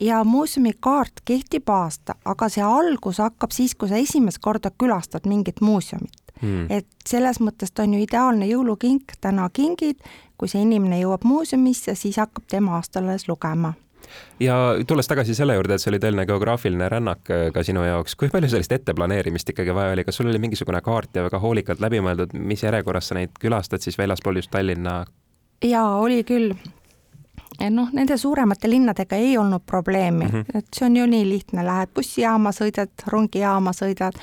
Ja 0.00 0.24
muuseumikaart 0.24 1.20
kehtib 1.24 1.68
aasta, 1.68 2.14
aga 2.24 2.48
see 2.48 2.64
algus 2.64 3.18
hakkab 3.18 3.52
siis, 3.52 3.74
kui 3.74 3.88
sa 3.88 4.00
esimest 4.00 4.38
korda 4.40 4.70
külastad 4.70 5.28
mingit 5.28 5.60
muuseumit. 5.60 6.24
Mm.. 6.38 6.66
et 6.70 6.86
selles 7.02 7.40
mõttes 7.42 7.72
ta 7.74 7.82
on 7.82 7.96
ju 7.96 8.04
ideaalne 8.04 8.46
jõulukink, 8.46 9.16
täna 9.20 9.48
kingid, 9.50 9.98
kui 10.38 10.46
see 10.46 10.62
inimene 10.62 11.00
jõuab 11.00 11.24
muuseumisse, 11.26 11.96
siis 11.98 12.20
hakkab 12.22 12.46
tema 12.46 12.76
aasta 12.76 13.00
alles 13.02 13.26
lugema 13.26 13.72
ja 14.40 14.56
tulles 14.86 15.08
tagasi 15.08 15.34
selle 15.34 15.54
juurde, 15.54 15.74
et 15.74 15.82
see 15.82 15.92
oli 15.92 16.00
tõeline 16.02 16.26
geograafiline 16.28 16.88
rännak 16.88 17.30
äh, 17.30 17.48
ka 17.54 17.62
sinu 17.66 17.84
jaoks, 17.86 18.16
kui 18.18 18.32
palju 18.32 18.50
sellist 18.52 18.72
etteplaneerimist 18.72 19.54
ikkagi 19.54 19.74
vaja 19.74 19.94
oli, 19.96 20.04
kas 20.04 20.20
sul 20.20 20.30
oli 20.30 20.40
mingisugune 20.42 20.80
kaart 20.84 21.16
ja 21.16 21.26
väga 21.26 21.40
hoolikalt 21.42 21.80
läbi 21.84 22.02
mõeldud, 22.04 22.34
mis 22.38 22.62
järjekorras 22.62 23.10
sa 23.10 23.18
neid 23.18 23.36
külastad 23.40 23.84
siis 23.84 23.98
väljaspool 23.98 24.42
just 24.42 24.50
Tallinna? 24.54 25.04
jaa, 25.64 25.96
oli 25.98 26.22
küll. 26.24 26.52
Noh, 27.58 27.88
nende 27.92 28.14
suuremate 28.18 28.70
linnadega 28.70 29.16
ei 29.18 29.32
olnud 29.38 29.64
probleemi. 29.66 30.24
Mm, 30.24 30.30
-hmm. 30.30 30.58
et 30.58 30.66
see 30.74 30.86
on 30.86 30.96
ju 30.96 31.06
nii 31.06 31.28
lihtne, 31.28 31.64
lähed 31.66 31.90
bussijaama, 31.94 32.52
sõidad, 32.54 32.92
rongijaama 33.06 33.72
sõidad, 33.74 34.14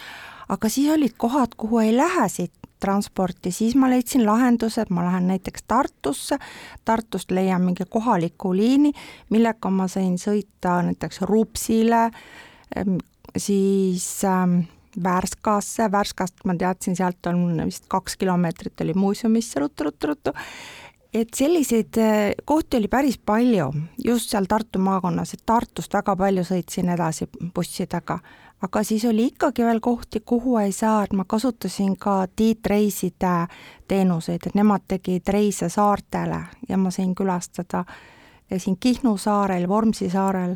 aga 0.50 0.70
siis 0.70 0.94
olid 0.94 1.18
kohad, 1.18 1.58
kuhu 1.58 1.80
ei 1.80 1.98
lähe 1.98 2.30
siit 2.30 2.54
transporti, 2.86 3.52
siis 3.52 3.76
ma 3.80 3.90
leidsin 3.90 4.26
lahenduse, 4.28 4.86
et 4.86 4.94
ma 4.94 5.06
lähen 5.08 5.28
näiteks 5.32 5.66
Tartusse, 5.68 6.38
Tartust 6.86 7.34
leian 7.34 7.66
mingi 7.66 7.88
kohaliku 7.90 8.54
liini, 8.56 8.94
millega 9.34 9.74
ma 9.74 9.90
sain 9.92 10.16
sõita 10.22 10.80
näiteks 10.86 11.26
Rupsile, 11.26 12.08
siis 13.38 14.08
ähm, 14.30 14.62
Värskasse, 15.04 15.90
Värskast 15.92 16.46
ma 16.48 16.56
teadsin, 16.56 16.96
sealt 16.96 17.28
on 17.28 17.60
vist 17.66 17.90
kaks 17.92 18.16
kilomeetrit 18.22 18.82
oli 18.86 18.94
muuseumisse 18.96 19.60
ruttu-ruttu-ruttu, 19.60 20.32
et 21.16 21.34
selliseid 21.36 22.00
äh, 22.00 22.32
kohti 22.46 22.78
oli 22.78 22.88
päris 22.92 23.18
palju 23.18 23.72
just 24.04 24.32
seal 24.32 24.48
Tartu 24.48 24.80
maakonnas, 24.80 25.34
et 25.34 25.44
Tartust 25.46 25.94
väga 25.94 26.16
palju 26.20 26.46
sõitsin 26.48 26.92
edasi 26.96 27.28
bussidega 27.56 28.20
aga 28.66 28.84
siis 28.84 29.06
oli 29.06 29.30
ikkagi 29.30 29.66
veel 29.66 29.80
kohti, 29.80 30.20
kuhu 30.26 30.58
ei 30.58 30.72
saa, 30.72 31.04
et 31.04 31.14
ma 31.14 31.26
kasutasin 31.28 31.96
ka 31.98 32.26
Tiit 32.36 32.66
Reiside 32.66 33.34
teenuseid, 33.88 34.48
et 34.48 34.56
nemad 34.58 34.88
tegid 34.88 35.28
reise 35.30 35.70
saartele 35.70 36.42
ja 36.70 36.78
ma 36.78 36.92
sain 36.92 37.14
külastada, 37.16 37.84
käisin 38.50 38.78
Kihnu 38.80 39.18
saarel, 39.18 39.68
Vormsi 39.70 40.10
saarel. 40.10 40.56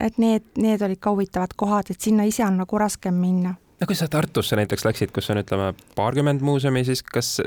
Et 0.00 0.18
need, 0.18 0.44
need 0.56 0.82
olid 0.82 1.00
ka 1.02 1.10
huvitavad 1.10 1.56
kohad, 1.56 1.90
et 1.90 2.00
sinna 2.00 2.24
ise 2.24 2.44
on 2.46 2.60
nagu 2.62 2.78
raskem 2.78 3.14
minna. 3.14 3.54
no 3.80 3.86
kui 3.86 3.96
sa 3.96 4.08
Tartusse 4.08 4.56
näiteks 4.56 4.84
läksid, 4.84 5.10
kus 5.12 5.30
on, 5.30 5.40
ütleme, 5.40 5.72
paarkümmend 5.96 6.44
muuseumi, 6.44 6.84
siis 6.84 7.02
kas, 7.02 7.40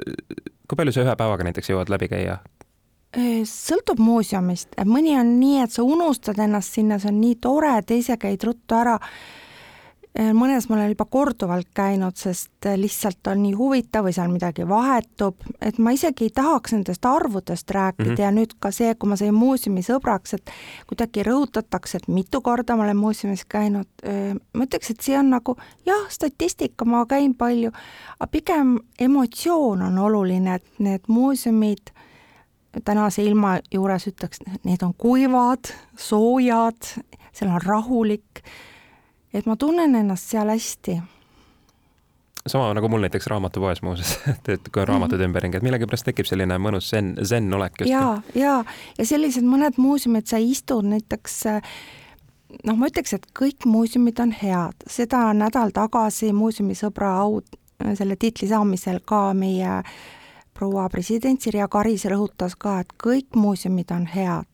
kui 0.67 0.75
palju 0.75 0.91
sa 0.91 1.05
ühe 1.05 1.15
päevaga 1.15 1.47
näiteks 1.47 1.69
jõuad 1.69 1.93
läbi 1.93 2.09
käia? 2.11 2.41
sõltub 3.45 3.99
muuseumist, 4.01 4.71
mõni 4.89 5.13
on 5.19 5.35
nii, 5.37 5.59
et 5.61 5.71
sa 5.71 5.83
unustad 5.85 6.39
ennast 6.41 6.73
sinna, 6.73 6.97
see 6.97 7.11
on 7.11 7.19
nii 7.21 7.35
tore, 7.37 7.75
et 7.77 7.91
ise 7.93 8.17
käid 8.17 8.41
ruttu 8.41 8.73
ära. 8.73 8.95
Äh, 8.97 9.42
mõnes 10.13 10.67
ma 10.69 10.75
olen 10.75 10.91
juba 10.91 11.05
korduvalt 11.09 11.69
käinud, 11.73 12.15
sest 12.17 12.67
äh, 12.67 12.75
lihtsalt 12.77 13.27
on 13.31 13.41
nii 13.43 13.53
huvitav 13.57 14.05
või 14.05 14.13
seal 14.13 14.29
midagi 14.29 14.65
vahetub, 14.69 15.41
et 15.61 15.79
ma 15.81 15.93
isegi 15.95 16.27
ei 16.27 16.33
tahaks 16.35 16.75
nendest 16.75 17.05
arvudest 17.05 17.71
rääkida 17.71 18.09
mm 18.09 18.15
-hmm. 18.15 18.21
ja 18.21 18.31
nüüd 18.31 18.53
ka 18.59 18.71
see, 18.71 18.93
kui 18.95 19.09
ma 19.09 19.15
sain 19.17 19.33
muuseumi 19.33 19.81
sõbraks, 19.81 20.35
et 20.37 20.51
kuidagi 20.87 21.23
rõhutatakse, 21.23 21.97
et 21.97 22.07
mitu 22.07 22.41
korda 22.41 22.75
ma 22.75 22.83
olen 22.83 22.97
muuseumis 22.97 23.45
käinud, 23.45 23.89
äh, 24.05 24.35
ma 24.53 24.63
ütleks, 24.63 24.91
et 24.91 25.01
see 25.01 25.17
on 25.19 25.29
nagu 25.29 25.57
jah, 25.85 26.05
statistika, 26.09 26.85
ma 26.85 27.05
käin 27.05 27.33
palju, 27.35 27.71
aga 28.19 28.27
pigem 28.27 28.79
emotsioon 28.99 29.81
on 29.81 29.97
oluline, 29.97 30.55
et 30.55 30.79
need 30.79 31.01
muuseumid 31.07 31.89
tänase 32.85 33.23
ilma 33.23 33.59
juures 33.73 34.07
ütleks, 34.07 34.39
need 34.63 34.81
on 34.83 34.93
kuivad, 34.93 35.73
soojad, 35.97 37.01
seal 37.33 37.49
on 37.49 37.61
rahulik 37.61 38.43
et 39.33 39.45
ma 39.45 39.55
tunnen 39.55 39.95
ennast 39.95 40.29
seal 40.29 40.49
hästi. 40.49 41.01
sama 42.47 42.73
nagu 42.73 42.89
mul 42.89 43.05
näiteks 43.05 43.27
raamatupoes 43.27 43.81
muuseas, 43.81 44.19
et, 44.53 44.69
kui 44.73 44.81
on 44.81 44.87
raamatud 44.87 45.17
mm 45.17 45.21
-hmm. 45.21 45.25
ümberringi, 45.25 45.57
et 45.57 45.63
millegipärast 45.63 46.05
tekib 46.05 46.25
selline 46.25 46.57
mõnus 46.57 46.89
zen, 46.89 47.17
zen 47.21 47.53
olek 47.53 47.73
just. 47.79 47.91
ja, 47.91 48.21
ja, 48.35 48.63
ja 48.97 49.05
sellised 49.05 49.43
mõned 49.43 49.73
muuseumid, 49.77 50.27
sa 50.27 50.37
istud 50.37 50.85
näiteks 50.85 51.43
noh, 52.63 52.77
ma 52.77 52.87
ütleks, 52.87 53.13
et 53.13 53.27
kõik 53.39 53.65
muuseumid 53.65 54.19
on 54.19 54.31
head, 54.31 54.75
seda 54.87 55.33
nädal 55.33 55.71
tagasi 55.71 56.33
muuseumisõbra 56.33 57.17
au 57.17 57.41
selle 57.95 58.15
tiitli 58.15 58.47
saamisel 58.47 58.99
ka 59.05 59.33
meie 59.33 59.83
proua 60.53 60.89
president 60.89 61.41
Sirje 61.41 61.67
Karis 61.67 62.05
rõhutas 62.05 62.55
ka, 62.57 62.79
et 62.79 62.93
kõik 63.03 63.35
muuseumid 63.35 63.91
on 63.91 64.05
head 64.05 64.45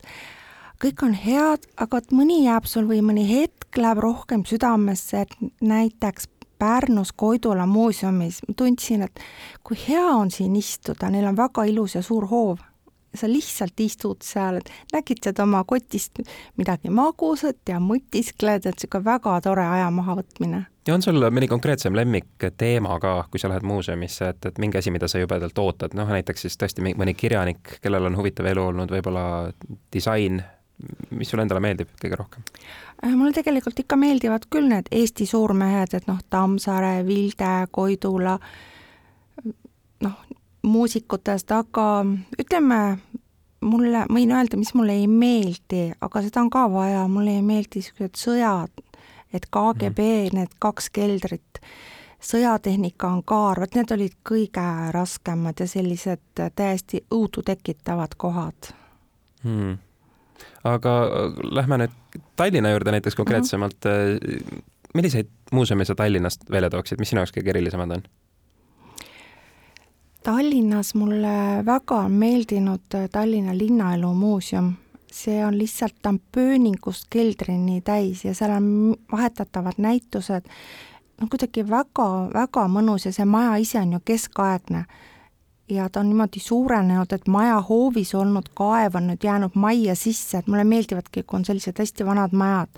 kõik 0.84 1.04
on 1.04 1.14
head, 1.14 1.68
aga 1.78 2.00
et 2.00 2.12
mõni 2.16 2.44
jääb 2.46 2.68
sul 2.70 2.88
või 2.90 3.02
mõni 3.06 3.26
hetk 3.28 3.78
läheb 3.78 4.02
rohkem 4.04 4.46
südamesse, 4.48 5.26
et 5.26 5.62
näiteks 5.62 6.30
Pärnus 6.60 7.14
Koidula 7.16 7.66
muuseumis 7.68 8.42
ma 8.48 8.56
tundsin, 8.58 9.06
et 9.08 9.22
kui 9.64 9.78
hea 9.88 10.08
on 10.12 10.32
siin 10.32 10.56
istuda, 10.60 11.12
neil 11.12 11.30
on 11.30 11.38
väga 11.38 11.64
ilus 11.72 11.96
ja 11.96 12.04
suur 12.04 12.28
hoov. 12.28 12.66
sa 13.16 13.26
lihtsalt 13.26 13.80
istud 13.80 14.22
seal, 14.22 14.60
et 14.60 14.68
nägitsed 14.94 15.40
oma 15.42 15.64
kotist 15.66 16.20
midagi 16.58 16.92
magusat 16.94 17.58
ja 17.70 17.80
mõtiskled, 17.82 18.68
et 18.68 18.76
niisugune 18.76 19.06
väga 19.06 19.40
tore 19.42 19.66
aja 19.66 19.88
mahavõtmine 19.90 20.68
ja 20.88 20.94
on 20.94 21.02
sul 21.02 21.18
mõni 21.18 21.48
konkreetsem 21.50 21.96
lemmikteema 21.98 23.00
ka, 23.02 23.16
kui 23.32 23.42
sa 23.42 23.50
lähed 23.50 23.66
muuseumisse, 23.66 24.30
et, 24.30 24.46
et 24.46 24.62
mingi 24.62 24.78
asi, 24.78 24.92
mida 24.94 25.08
sa 25.10 25.20
jubedalt 25.22 25.58
ootad, 25.58 25.98
noh 25.98 26.10
näiteks 26.10 26.46
siis 26.46 26.58
tõesti 26.62 26.86
mõni 26.86 27.16
kirjanik, 27.18 27.80
kellel 27.82 28.12
on 28.12 28.18
huvitav 28.18 28.46
elu 28.52 28.68
olnud, 28.70 28.94
võib-olla 28.94 29.26
disain, 29.94 30.44
mis 31.10 31.30
sulle 31.30 31.44
endale 31.44 31.62
meeldib 31.64 31.92
kõige 32.00 32.18
rohkem? 32.20 32.44
Äh, 33.04 33.14
mulle 33.16 33.34
tegelikult 33.36 33.80
ikka 33.84 33.98
meeldivad 34.00 34.48
küll 34.52 34.70
need 34.72 34.90
Eesti 34.92 35.28
suurmehed, 35.30 35.96
et 35.98 36.08
noh, 36.10 36.20
Tammsaare, 36.30 37.00
Vilde, 37.08 37.54
Koidula, 37.72 38.38
noh, 40.06 40.18
muusikutest, 40.68 41.52
aga 41.56 41.88
ütleme, 42.40 42.80
mulle, 43.66 44.06
võin 44.12 44.34
öelda, 44.36 44.60
mis 44.60 44.74
mulle 44.78 44.98
ei 45.00 45.08
meeldi, 45.12 45.90
aga 46.02 46.24
seda 46.26 46.44
on 46.44 46.52
ka 46.54 46.66
vaja, 46.72 47.06
mulle 47.12 47.38
ei 47.40 47.46
meeldi 47.46 47.82
niisugused 47.82 48.20
sõjad, 48.20 48.84
et 49.34 49.48
KGB 49.52 50.00
mm., 50.00 50.40
need 50.40 50.56
kaks 50.64 50.90
keldrit, 50.96 51.62
sõjatehnika 52.24 53.08
angaar, 53.08 53.62
vot 53.64 53.76
need 53.80 53.92
olid 53.96 54.16
kõige 54.28 54.66
raskemad 54.96 55.60
ja 55.60 55.68
sellised 55.72 56.44
täiesti 56.56 57.06
õudu 57.16 57.46
tekitavad 57.48 58.16
kohad 58.20 58.74
mm 59.44 59.78
aga 60.64 60.96
äh, 61.04 61.38
lähme 61.56 61.78
nüüd 61.84 62.22
Tallinna 62.36 62.72
juurde 62.74 62.92
näiteks 62.92 63.16
konkreetsemalt 63.16 63.86
mm. 63.86 64.18
-hmm. 64.18 64.62
milliseid 64.94 65.28
muuseume 65.52 65.86
sa 65.86 65.96
Tallinnast 65.96 66.50
välja 66.52 66.70
tooksid, 66.70 67.00
mis 67.00 67.10
sinu 67.10 67.22
jaoks 67.22 67.34
kõige 67.38 67.50
erilisemad 67.50 67.92
on? 67.92 68.04
Tallinnas 70.24 70.96
mulle 70.96 71.66
väga 71.66 71.96
on 71.96 72.12
meeldinud 72.12 72.96
äh, 72.96 73.10
Tallinna 73.12 73.58
Linnaelu 73.58 74.14
muuseum, 74.14 74.74
see 75.12 75.46
on 75.46 75.58
lihtsalt, 75.58 75.96
ta 76.02 76.10
on 76.10 76.20
pööningust 76.32 77.08
keldrini 77.10 77.82
täis 77.82 78.26
ja 78.26 78.34
seal 78.34 78.52
on 78.52 78.96
vahetatavad 79.12 79.78
näitused, 79.78 80.50
noh 81.22 81.30
kuidagi 81.30 81.70
väga-väga 81.70 82.68
mõnus 82.68 83.06
ja 83.06 83.12
see 83.12 83.26
maja 83.26 83.56
ise 83.56 83.80
on 83.80 83.94
ju 83.94 84.00
keskaegne 84.06 84.86
ja 85.70 85.90
ta 85.90 86.00
on 86.00 86.10
niimoodi 86.10 86.40
suurenenud, 86.40 87.14
et 87.14 87.28
maja 87.28 87.62
hoovis 87.62 88.14
olnud 88.16 88.50
kaev 88.58 88.96
on 88.96 89.08
nüüd 89.12 89.24
jäänud 89.24 89.56
majja 89.56 89.96
sisse, 89.96 90.38
et 90.38 90.48
mulle 90.48 90.64
meeldivadki, 90.64 91.24
kui 91.24 91.40
on 91.40 91.46
sellised 91.46 91.80
hästi 91.80 92.06
vanad 92.06 92.34
majad. 92.34 92.70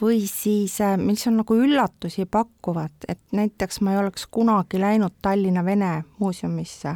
või 0.00 0.22
siis, 0.24 0.80
äh, 0.80 0.96
mis 0.96 1.26
on 1.28 1.36
nagu 1.36 1.54
üllatusi 1.54 2.24
pakkuvad, 2.24 3.04
et 3.08 3.20
näiteks 3.36 3.80
ma 3.80 3.92
ei 3.92 3.98
oleks 4.00 4.26
kunagi 4.30 4.80
läinud 4.80 5.12
Tallinna 5.22 5.64
Vene 5.64 6.04
muuseumisse, 6.18 6.94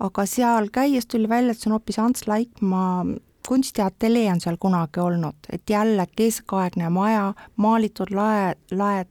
aga 0.00 0.26
seal 0.26 0.68
käies 0.68 1.06
tuli 1.06 1.28
välja, 1.28 1.52
et 1.52 1.58
see 1.58 1.70
on 1.70 1.78
hoopis 1.78 1.98
Ants 1.98 2.26
Laikmaa 2.28 3.06
kunstiateljee 3.48 4.32
on 4.32 4.40
seal 4.40 4.56
kunagi 4.60 5.00
olnud, 5.00 5.48
et 5.52 5.70
jälle 5.70 6.06
keskaegne 6.16 6.90
maja, 6.90 7.32
maalitud 7.56 8.10
lae, 8.10 8.54
laed 8.70 9.08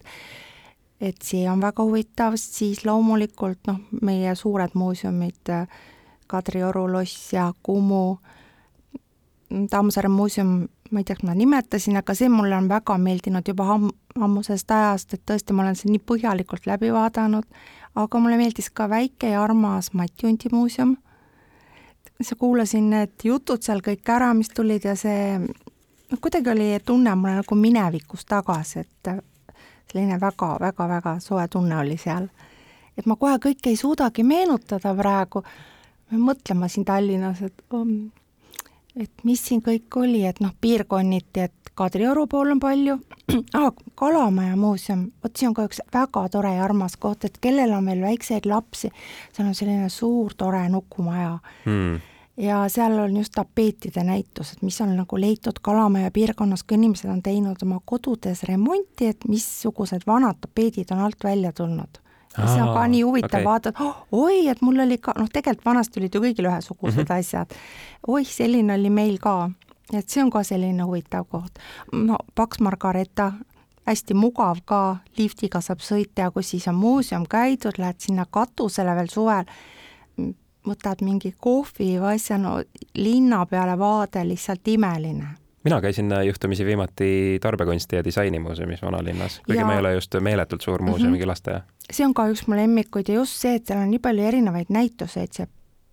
et 1.02 1.22
see 1.24 1.48
on 1.50 1.62
väga 1.62 1.84
huvitav, 1.84 2.38
siis 2.40 2.86
loomulikult 2.86 3.68
noh, 3.68 3.82
meie 4.02 4.36
suured 4.36 4.76
muuseumid, 4.78 5.52
Kadrioru 6.28 6.88
loss 6.90 7.34
ja 7.34 7.52
Kumu, 7.64 8.18
Tammsaare 9.70 10.10
muuseum, 10.10 10.54
ma 10.92 11.02
ei 11.02 11.06
tea, 11.06 11.18
kas 11.20 11.28
ma 11.28 11.36
nimetasin, 11.38 11.98
aga 12.00 12.16
see 12.18 12.30
mulle 12.32 12.56
on 12.58 12.70
väga 12.72 12.96
meeldinud 12.98 13.48
juba 13.48 13.68
amm, 13.76 13.92
ammusest 14.16 14.72
ajast, 14.72 15.14
et 15.14 15.22
tõesti, 15.30 15.54
ma 15.54 15.66
olen 15.66 15.78
selle 15.78 15.94
nii 15.98 16.06
põhjalikult 16.10 16.66
läbi 16.70 16.90
vaadanud, 16.94 17.46
aga 18.02 18.22
mulle 18.22 18.40
meeldis 18.40 18.72
ka 18.74 18.88
väike 18.90 19.34
ja 19.34 19.44
armas 19.44 19.92
Mati 19.94 20.30
Unti 20.30 20.50
muuseum, 20.54 20.96
sa 22.22 22.38
kuulasin 22.40 22.90
need 22.94 23.28
jutud 23.28 23.62
seal 23.62 23.84
kõik 23.86 24.10
ära, 24.10 24.32
mis 24.38 24.50
tulid 24.54 24.88
ja 24.88 24.96
see 24.98 25.38
noh, 25.38 26.20
kuidagi 26.22 26.50
oli 26.54 26.72
tunne 26.86 27.14
mulle 27.20 27.38
nagu 27.42 27.60
minevikus 27.60 28.26
tagasi, 28.30 28.86
et 28.86 29.14
selline 29.94 30.18
väga-väga-väga 30.20 31.20
soe 31.22 31.48
tunne 31.48 31.78
oli 31.78 31.98
seal. 31.98 32.28
et 32.98 33.06
ma 33.06 33.16
kohe 33.16 33.38
kõike 33.42 33.72
ei 33.72 33.78
suudagi 33.78 34.24
meenutada 34.24 34.94
praegu, 34.96 35.44
mõtlema 36.12 36.68
siin 36.70 36.86
Tallinnas, 36.86 37.42
et 37.42 37.64
um, 37.74 38.12
et 38.96 39.24
mis 39.24 39.42
siin 39.42 39.62
kõik 39.66 39.98
oli, 39.98 40.26
et 40.26 40.40
noh, 40.40 40.54
piirkonniti, 40.62 41.48
et 41.50 41.74
Kadrioru 41.74 42.28
pool 42.30 42.52
on 42.54 42.60
palju. 42.62 43.00
Ah,, 43.58 43.72
Kalamaja 43.98 44.56
muuseum, 44.60 45.08
vot 45.24 45.38
see 45.38 45.48
on 45.50 45.56
ka 45.58 45.66
üks 45.66 45.82
väga 45.94 46.28
tore 46.30 46.54
ja 46.54 46.64
armas 46.68 46.98
koht, 47.02 47.26
et 47.26 47.40
kellel 47.42 47.74
on 47.74 47.90
veel 47.90 48.04
väikseid 48.04 48.46
lapsi, 48.46 48.92
seal 49.34 49.48
on 49.48 49.58
selline 49.58 49.90
suur 49.90 50.36
tore 50.38 50.68
nukumaja. 50.70 51.38
Hmm 51.66 52.02
ja 52.38 52.70
seal 52.70 53.00
on 53.00 53.18
just 53.18 53.34
tapeetide 53.36 54.04
näitused, 54.04 54.58
mis 54.62 54.82
on 54.82 54.96
nagu 54.98 55.20
leitud 55.20 55.60
Kalamaja 55.62 56.12
piirkonnas, 56.12 56.64
kui 56.64 56.76
inimesed 56.76 57.10
on 57.10 57.22
teinud 57.24 57.62
oma 57.62 57.80
kodudes 57.86 58.44
remonti, 58.50 59.08
et 59.14 59.28
missugused 59.30 60.08
vanad 60.08 60.42
tapeedid 60.42 60.92
on 60.92 61.00
alt 61.00 61.24
välja 61.24 61.52
tulnud. 61.52 62.02
ja 62.38 62.48
see 62.50 62.62
on 62.64 62.74
ka 62.74 62.88
nii 62.90 63.02
huvitav 63.02 63.30
okay. 63.30 63.46
vaadata, 63.46 63.84
oh, 63.84 64.08
oi, 64.12 64.48
et 64.50 64.62
mul 64.62 64.80
oli 64.82 64.98
ka, 64.98 65.14
noh, 65.18 65.30
tegelikult 65.30 65.66
vanasti 65.66 66.00
olid 66.02 66.16
ju 66.16 66.22
kõigil 66.22 66.48
ühesugused 66.50 67.04
mm 67.04 67.06
-hmm. 67.06 67.20
asjad. 67.20 67.54
oih, 68.08 68.28
selline 68.28 68.74
oli 68.74 68.90
meil 68.90 69.20
ka, 69.22 69.52
et 69.94 70.10
see 70.10 70.24
on 70.24 70.30
ka 70.30 70.44
selline 70.44 70.84
huvitav 70.84 71.26
koht. 71.30 71.60
no 71.92 72.18
Paks 72.36 72.60
Margareeta, 72.60 73.32
hästi 73.86 74.14
mugav 74.14 74.58
ka, 74.66 74.98
liftiga 75.18 75.62
saab 75.62 75.80
sõita 75.80 76.20
ja 76.20 76.32
kus 76.32 76.50
siis 76.50 76.68
on 76.68 76.76
muuseum 76.76 77.26
käidud, 77.30 77.78
lähed 77.78 78.00
sinna 78.00 78.26
katusele 78.26 78.96
veel 78.96 79.10
suvel 79.10 79.46
võtad 80.68 81.04
mingi 81.04 81.34
kohvi 81.38 81.96
või 82.00 82.16
asja, 82.16 82.38
no 82.38 82.60
linna 82.96 83.46
peale 83.46 83.78
vaade 83.80 84.26
lihtsalt 84.28 84.68
imeline. 84.68 85.28
Mina 85.64 85.80
käisin 85.82 86.12
juhtumisi 86.26 86.66
viimati 86.66 87.40
Tarbekunsti 87.42 87.96
ja 87.96 88.04
Disainimuuseumis 88.04 88.82
vanalinnas, 88.82 89.40
kuigi 89.46 89.60
ja... 89.60 89.66
ma 89.66 89.78
ei 89.78 89.80
ole 89.80 89.94
just 89.94 90.16
meeletult 90.20 90.62
suur 90.62 90.82
muuseumi 90.82 91.18
mm 91.18 91.24
-hmm. 91.24 91.62
see 91.92 92.06
on 92.06 92.14
ka 92.14 92.28
üks 92.28 92.48
mu 92.48 92.56
lemmikuid 92.56 93.08
ja 93.08 93.16
just 93.16 93.34
see, 93.34 93.56
et 93.56 93.66
seal 93.66 93.80
on 93.80 93.92
nii 93.92 94.00
palju 94.00 94.24
erinevaid 94.24 94.66
näituseid, 94.70 95.32
see 95.32 95.48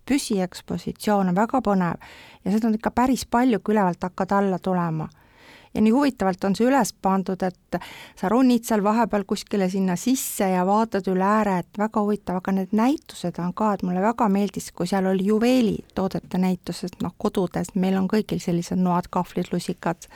püsiekspositsioon 0.05 1.29
on 1.29 1.35
väga 1.35 1.61
põnev 1.61 1.95
ja 2.45 2.51
seda 2.51 2.67
on 2.67 2.75
ikka 2.75 2.91
päris 2.91 3.25
palju, 3.25 3.59
kui 3.59 3.73
ülevalt 3.73 4.03
hakkad 4.03 4.31
alla 4.31 4.59
tulema 4.59 5.07
ja 5.73 5.81
nii 5.81 5.91
huvitavalt 5.91 6.43
on 6.43 6.55
see 6.55 6.67
üles 6.67 6.93
pandud, 7.01 7.43
et 7.43 7.79
sa 8.19 8.29
ronid 8.31 8.65
seal 8.67 8.83
vahepeal 8.83 9.23
kuskile 9.27 9.69
sinna 9.71 9.95
sisse 9.99 10.49
ja 10.51 10.65
vaatad 10.67 11.07
üle 11.11 11.25
ääre, 11.25 11.57
et 11.63 11.79
väga 11.79 12.03
huvitav, 12.03 12.41
aga 12.41 12.55
need 12.55 12.73
näitused 12.75 13.39
on 13.43 13.53
ka, 13.57 13.73
et 13.75 13.85
mulle 13.87 14.03
väga 14.03 14.27
meeldis, 14.31 14.71
kui 14.75 14.89
seal 14.89 15.07
oli 15.11 15.27
juveelitoodete 15.29 16.41
näitused, 16.41 16.99
noh 17.03 17.15
kodudes, 17.17 17.75
meil 17.75 17.99
on 17.99 18.09
kõigil 18.11 18.41
sellised 18.43 18.79
noad, 18.81 19.07
kahvlid, 19.13 19.51
lusikad, 19.53 20.09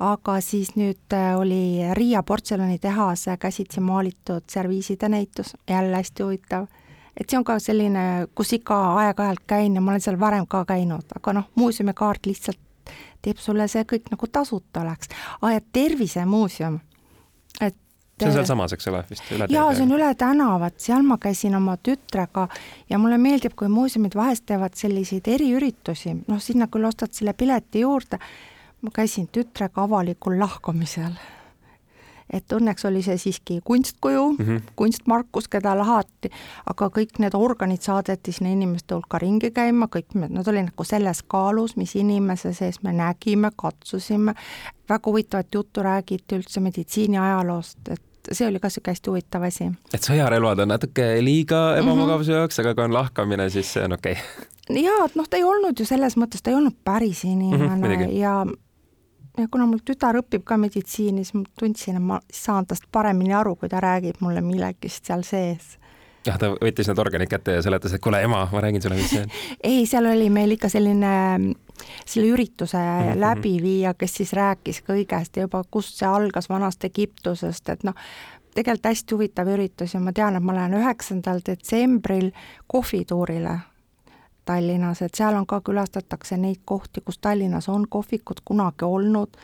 aga 0.00 0.38
siis 0.44 0.74
nüüd 0.80 1.14
äh, 1.14 1.32
oli 1.38 1.86
Riia 1.94 2.22
portselanitehase 2.26 3.36
käsitsi 3.40 3.80
maalitud 3.84 4.48
serviiside 4.48 5.08
näitus, 5.12 5.54
jälle 5.68 5.96
hästi 5.96 6.22
huvitav. 6.22 6.66
et 7.20 7.28
see 7.28 7.36
on 7.36 7.44
ka 7.44 7.58
selline, 7.60 8.26
kus 8.34 8.52
ikka 8.56 8.76
aeg-ajalt 9.02 9.42
käin 9.46 9.74
ja 9.74 9.80
ma 9.80 9.92
olen 9.92 10.00
seal 10.00 10.16
varem 10.20 10.46
ka 10.48 10.64
käinud, 10.64 11.04
aga 11.16 11.32
noh, 11.36 11.50
muuseumikaart 11.54 12.26
lihtsalt 12.26 12.58
teeb 13.22 13.38
sulle 13.38 13.68
see 13.68 13.84
kõik 13.88 14.10
nagu 14.12 14.26
tasuta 14.32 14.84
oleks. 14.84 15.10
aa, 15.40 15.52
ja 15.52 15.60
Tervisemuuseum, 15.72 16.80
et 17.60 17.76
see 18.20 18.28
on 18.28 18.36
sealsamas, 18.36 18.74
eks 18.76 18.88
ole, 18.90 19.02
vist 19.10 19.32
üle 19.34 19.48
jaa, 19.50 19.66
see 19.74 19.86
on 19.86 19.96
üle 19.96 20.10
tänavat, 20.18 20.78
seal 20.82 21.04
ma 21.06 21.18
käisin 21.22 21.56
oma 21.56 21.76
tütrega 21.76 22.46
ja 22.90 23.00
mulle 23.00 23.18
meeldib, 23.18 23.56
kui 23.56 23.68
muuseumid 23.72 24.16
vahest 24.18 24.46
teevad 24.50 24.76
selliseid 24.78 25.28
eriüritusi, 25.28 26.16
noh, 26.28 26.40
sinna 26.42 26.68
küll 26.72 26.88
ostad 26.88 27.14
selle 27.16 27.34
pileti 27.34 27.84
juurde, 27.84 28.20
ma 28.82 28.94
käisin 28.94 29.28
tütrega 29.32 29.84
avalikul 29.84 30.38
lahkamisel. 30.40 31.12
Et 32.32 32.52
õnneks 32.52 32.86
oli 32.88 33.02
see 33.02 33.18
siiski 33.18 33.60
kunstkuju 33.64 34.24
mm, 34.32 34.44
-hmm. 34.44 34.72
kunstmarkus, 34.76 35.48
keda 35.48 35.74
lahati, 35.78 36.30
aga 36.66 36.90
kõik 36.96 37.18
need 37.18 37.34
organid 37.34 37.82
saadeti 37.82 38.32
sinna 38.32 38.52
inimeste 38.52 38.94
hulka 38.94 39.18
ringi 39.18 39.50
käima, 39.50 39.88
kõik 39.96 40.14
nad 40.14 40.48
olid 40.48 40.70
nagu 40.70 40.84
selles 40.84 41.22
kaalus, 41.22 41.76
mis 41.76 41.96
inimese 41.96 42.52
sees 42.52 42.82
me 42.82 42.92
nägime, 42.92 43.50
katsusime, 43.56 44.34
väga 44.88 45.10
huvitavat 45.10 45.54
juttu 45.54 45.82
räägiti 45.82 46.38
üldse 46.38 46.60
meditsiiniajaloost, 46.60 47.88
et 47.90 48.02
see 48.32 48.46
oli 48.46 48.60
ka 48.60 48.68
niisugune 48.68 48.92
hästi 48.92 49.10
huvitav 49.10 49.42
asi. 49.42 49.70
et 49.94 50.06
sõjarelvad 50.06 50.62
on 50.62 50.68
natuke 50.68 51.06
liiga 51.24 51.76
ebamugav 51.80 52.24
su 52.24 52.32
jaoks, 52.36 52.58
aga 52.62 52.74
kui 52.74 52.84
on 52.84 52.94
lahkamine, 52.94 53.50
siis 53.50 53.72
see 53.72 53.84
on 53.84 53.96
okei 53.98 54.12
okay. 54.12 54.82
jaa, 54.84 55.04
et 55.06 55.16
noh, 55.18 55.28
ta 55.28 55.40
ei 55.40 55.44
olnud 55.44 55.78
ju 55.78 55.86
selles 55.88 56.16
mõttes, 56.20 56.42
ta 56.42 56.52
ei 56.52 56.58
olnud 56.58 56.76
päris 56.84 57.24
inimene 57.24 57.76
mm 57.76 57.82
-hmm, 57.82 58.18
ja 58.18 58.44
ja 59.38 59.48
kuna 59.50 59.66
mul 59.66 59.82
tütar 59.86 60.18
õpib 60.20 60.44
ka 60.44 60.56
meditsiini, 60.56 61.24
siis 61.24 61.34
ma 61.34 61.44
tundsin, 61.58 61.96
et 61.96 62.02
ma 62.02 62.20
saan 62.32 62.66
tast 62.66 62.88
paremini 62.92 63.34
aru, 63.34 63.56
kui 63.56 63.68
ta 63.68 63.80
räägib 63.80 64.20
mulle 64.20 64.40
millegist 64.40 65.06
seal 65.06 65.22
sees 65.26 65.76
jah, 66.26 66.36
ta 66.40 66.50
võttis 66.52 66.90
need 66.90 67.00
organid 67.00 67.30
kätte 67.30 67.56
ja 67.56 67.62
seletas, 67.64 67.94
et 67.94 68.02
kuule 68.02 68.20
ema, 68.24 68.44
ma 68.52 68.62
räägin 68.64 68.82
sulle, 68.82 68.98
mis 68.98 69.12
see 69.12 69.22
on. 69.24 69.32
ei, 69.72 69.86
seal 69.88 70.08
oli 70.10 70.28
meil 70.32 70.56
ikka 70.56 70.70
selline 70.72 71.14
selle 72.04 72.34
ürituse 72.34 72.76
mm 72.76 73.06
-hmm. 73.06 73.20
läbiviija, 73.20 73.94
kes 73.94 74.14
siis 74.20 74.32
rääkis 74.36 74.82
kõigest 74.84 75.36
ja 75.36 75.48
juba 75.48 75.62
kust 75.70 75.96
see 75.98 76.08
algas 76.08 76.48
vanast 76.48 76.84
Egiptusest, 76.84 77.68
et 77.68 77.84
noh, 77.84 77.94
tegelikult 78.54 78.90
hästi 78.90 79.14
huvitav 79.14 79.48
üritus 79.48 79.94
ja 79.94 80.00
ma 80.00 80.12
tean, 80.12 80.36
et 80.36 80.42
ma 80.42 80.54
lähen 80.54 80.74
üheksandal 80.74 81.40
detsembril 81.46 82.30
kohvituurile 82.66 83.58
Tallinnas, 84.44 85.02
et 85.02 85.14
seal 85.14 85.36
on 85.36 85.46
ka, 85.46 85.60
külastatakse 85.64 86.36
neid 86.40 86.62
kohti, 86.64 87.00
kus 87.04 87.18
Tallinnas 87.18 87.68
on 87.68 87.86
kohvikud 87.88 88.42
kunagi 88.44 88.84
olnud, 88.84 89.36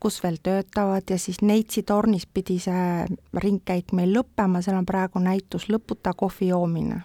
kus 0.00 0.22
veel 0.22 0.38
töötavad 0.42 1.10
ja 1.10 1.18
siis 1.18 1.40
Neitsi 1.42 1.82
tornis 1.82 2.26
pidi 2.26 2.58
see 2.62 3.06
ringkäik 3.34 3.92
meil 3.92 4.12
lõppema, 4.14 4.62
seal 4.62 4.78
on 4.78 4.86
praegu 4.86 5.22
näitus 5.22 5.68
Lõputa 5.72 6.14
kohvi 6.16 6.52
joomine. 6.52 7.02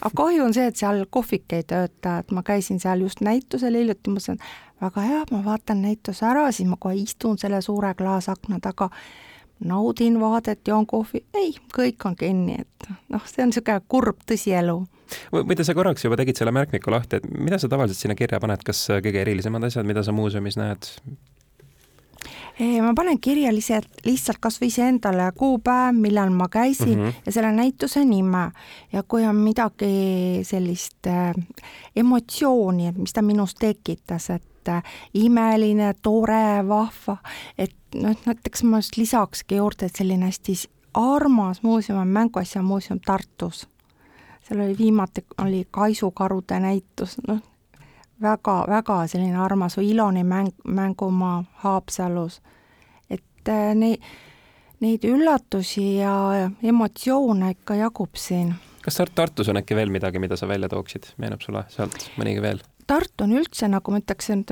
Aga 0.00 0.14
kahju 0.16 0.44
on 0.44 0.54
see, 0.56 0.66
et 0.70 0.78
seal 0.80 1.04
kohvik 1.12 1.52
ei 1.52 1.64
tööta, 1.68 2.18
et 2.22 2.30
ma 2.32 2.42
käisin 2.42 2.80
seal 2.80 3.02
just 3.04 3.20
näitusel 3.24 3.76
hiljuti, 3.76 4.12
mõtlesin, 4.12 4.38
väga 4.80 5.04
hea, 5.04 5.24
ma 5.30 5.42
vaatan 5.44 5.82
näituse 5.84 6.24
ära, 6.26 6.46
siis 6.52 6.68
ma 6.68 6.78
kohe 6.80 6.96
istun 6.96 7.38
selle 7.38 7.60
suure 7.64 7.92
klaasakna 7.94 8.60
taga, 8.64 8.88
naudin 9.64 10.20
vaadet, 10.20 10.62
joon 10.68 10.86
kohvi, 10.86 11.24
ei, 11.34 11.54
kõik 11.74 12.06
on 12.08 12.16
kinni, 12.16 12.60
et 12.60 12.90
noh, 13.12 13.24
see 13.28 13.44
on 13.44 13.52
niisugune 13.52 13.80
kurb 13.88 14.22
tõsielu. 14.28 14.76
muide, 15.32 15.64
sa 15.66 15.74
korraks 15.74 16.04
juba 16.04 16.16
tegid 16.20 16.38
selle 16.38 16.54
märkmiku 16.54 16.92
lahti, 16.94 17.20
et 17.20 17.26
mida 17.30 17.58
sa 17.58 17.68
tavaliselt 17.68 17.98
sinna 17.98 18.16
kirja 18.18 18.40
paned, 18.40 18.62
kas 18.64 18.86
kõige 18.90 19.20
erilisemad 19.20 19.64
asjad, 19.68 19.88
mida 19.88 20.04
sa 20.06 20.14
muuseumis 20.16 20.56
näed, 20.60 20.88
ma 22.82 22.92
panen 22.96 23.18
kirja 23.20 23.52
lihtsalt, 23.54 23.88
lihtsalt 24.04 24.40
kasvõi 24.42 24.68
iseendale 24.68 25.30
kuupäev, 25.36 25.96
millal 25.96 26.30
ma 26.34 26.48
käisin 26.48 26.98
mm 26.98 27.04
-hmm. 27.04 27.22
ja 27.26 27.32
selle 27.32 27.52
näituse 27.52 28.04
nime 28.04 28.50
ja 28.92 29.02
kui 29.02 29.26
on 29.26 29.36
midagi 29.36 30.40
sellist 30.42 31.06
äh, 31.06 31.32
emotsiooni, 31.96 32.86
et 32.86 32.98
mis 32.98 33.12
ta 33.12 33.22
minus 33.22 33.54
tekitas, 33.54 34.30
et 34.30 34.49
äh, 34.68 34.82
imeline, 35.14 35.94
tore, 36.02 36.68
vahva, 36.68 37.16
et 37.58 37.76
noh, 37.94 38.16
näiteks 38.26 38.62
ma 38.62 38.78
just 38.78 38.96
lisakski 38.96 39.56
juurde, 39.56 39.86
et 39.86 39.96
selline 39.96 40.30
hästi 40.30 40.56
armas 40.94 41.62
muuseum 41.62 41.98
on 41.98 42.08
Mänguasjamuuseum 42.08 43.00
Tartus. 43.06 43.68
seal 44.42 44.60
oli 44.60 44.78
viimati, 44.78 45.24
oli 45.42 45.66
kaisukarude 45.70 46.60
näitus, 46.60 47.16
noh, 47.28 47.42
väga-väga 48.22 49.06
selline 49.06 49.38
armas 49.38 49.76
või 49.76 49.90
Iloni 49.90 50.24
mäng, 50.24 50.50
mängumaa 50.64 51.44
Haapsalus. 51.52 52.40
et 53.10 53.48
äh, 53.48 53.74
neid, 53.74 54.02
neid 54.80 55.04
üllatusi 55.04 55.96
ja 55.96 56.50
emotsioone 56.62 57.50
ikka 57.50 57.74
jagub 57.74 58.14
siin. 58.14 58.54
Kas 58.84 59.00
Tartus 59.14 59.48
on 59.48 59.60
äkki 59.60 59.76
veel 59.76 59.90
midagi, 59.92 60.18
mida 60.18 60.36
sa 60.36 60.48
välja 60.48 60.68
tooksid, 60.68 61.12
meenub 61.20 61.42
sulle 61.44 61.64
sealt 61.72 62.10
mõnigi 62.20 62.42
veel? 62.42 62.62
Tartu 62.90 63.24
on 63.24 63.36
üldse, 63.38 63.68
nagu 63.70 63.92
ma 63.92 64.00
ütleksin, 64.00 64.44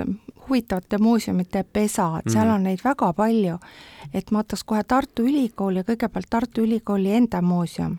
huvitavate 0.48 0.98
muuseumite 1.02 1.64
pesa, 1.64 2.20
et 2.20 2.30
seal 2.30 2.46
mm. 2.46 2.54
on 2.54 2.68
neid 2.68 2.84
väga 2.84 3.12
palju. 3.16 3.58
et 4.14 4.30
ma 4.30 4.42
võtaks 4.44 4.64
kohe 4.64 4.84
Tartu 4.84 5.26
Ülikooli 5.26 5.82
ja 5.82 5.88
kõigepealt 5.88 6.30
Tartu 6.30 6.62
Ülikooli 6.62 7.12
enda 7.12 7.42
muuseum 7.42 7.98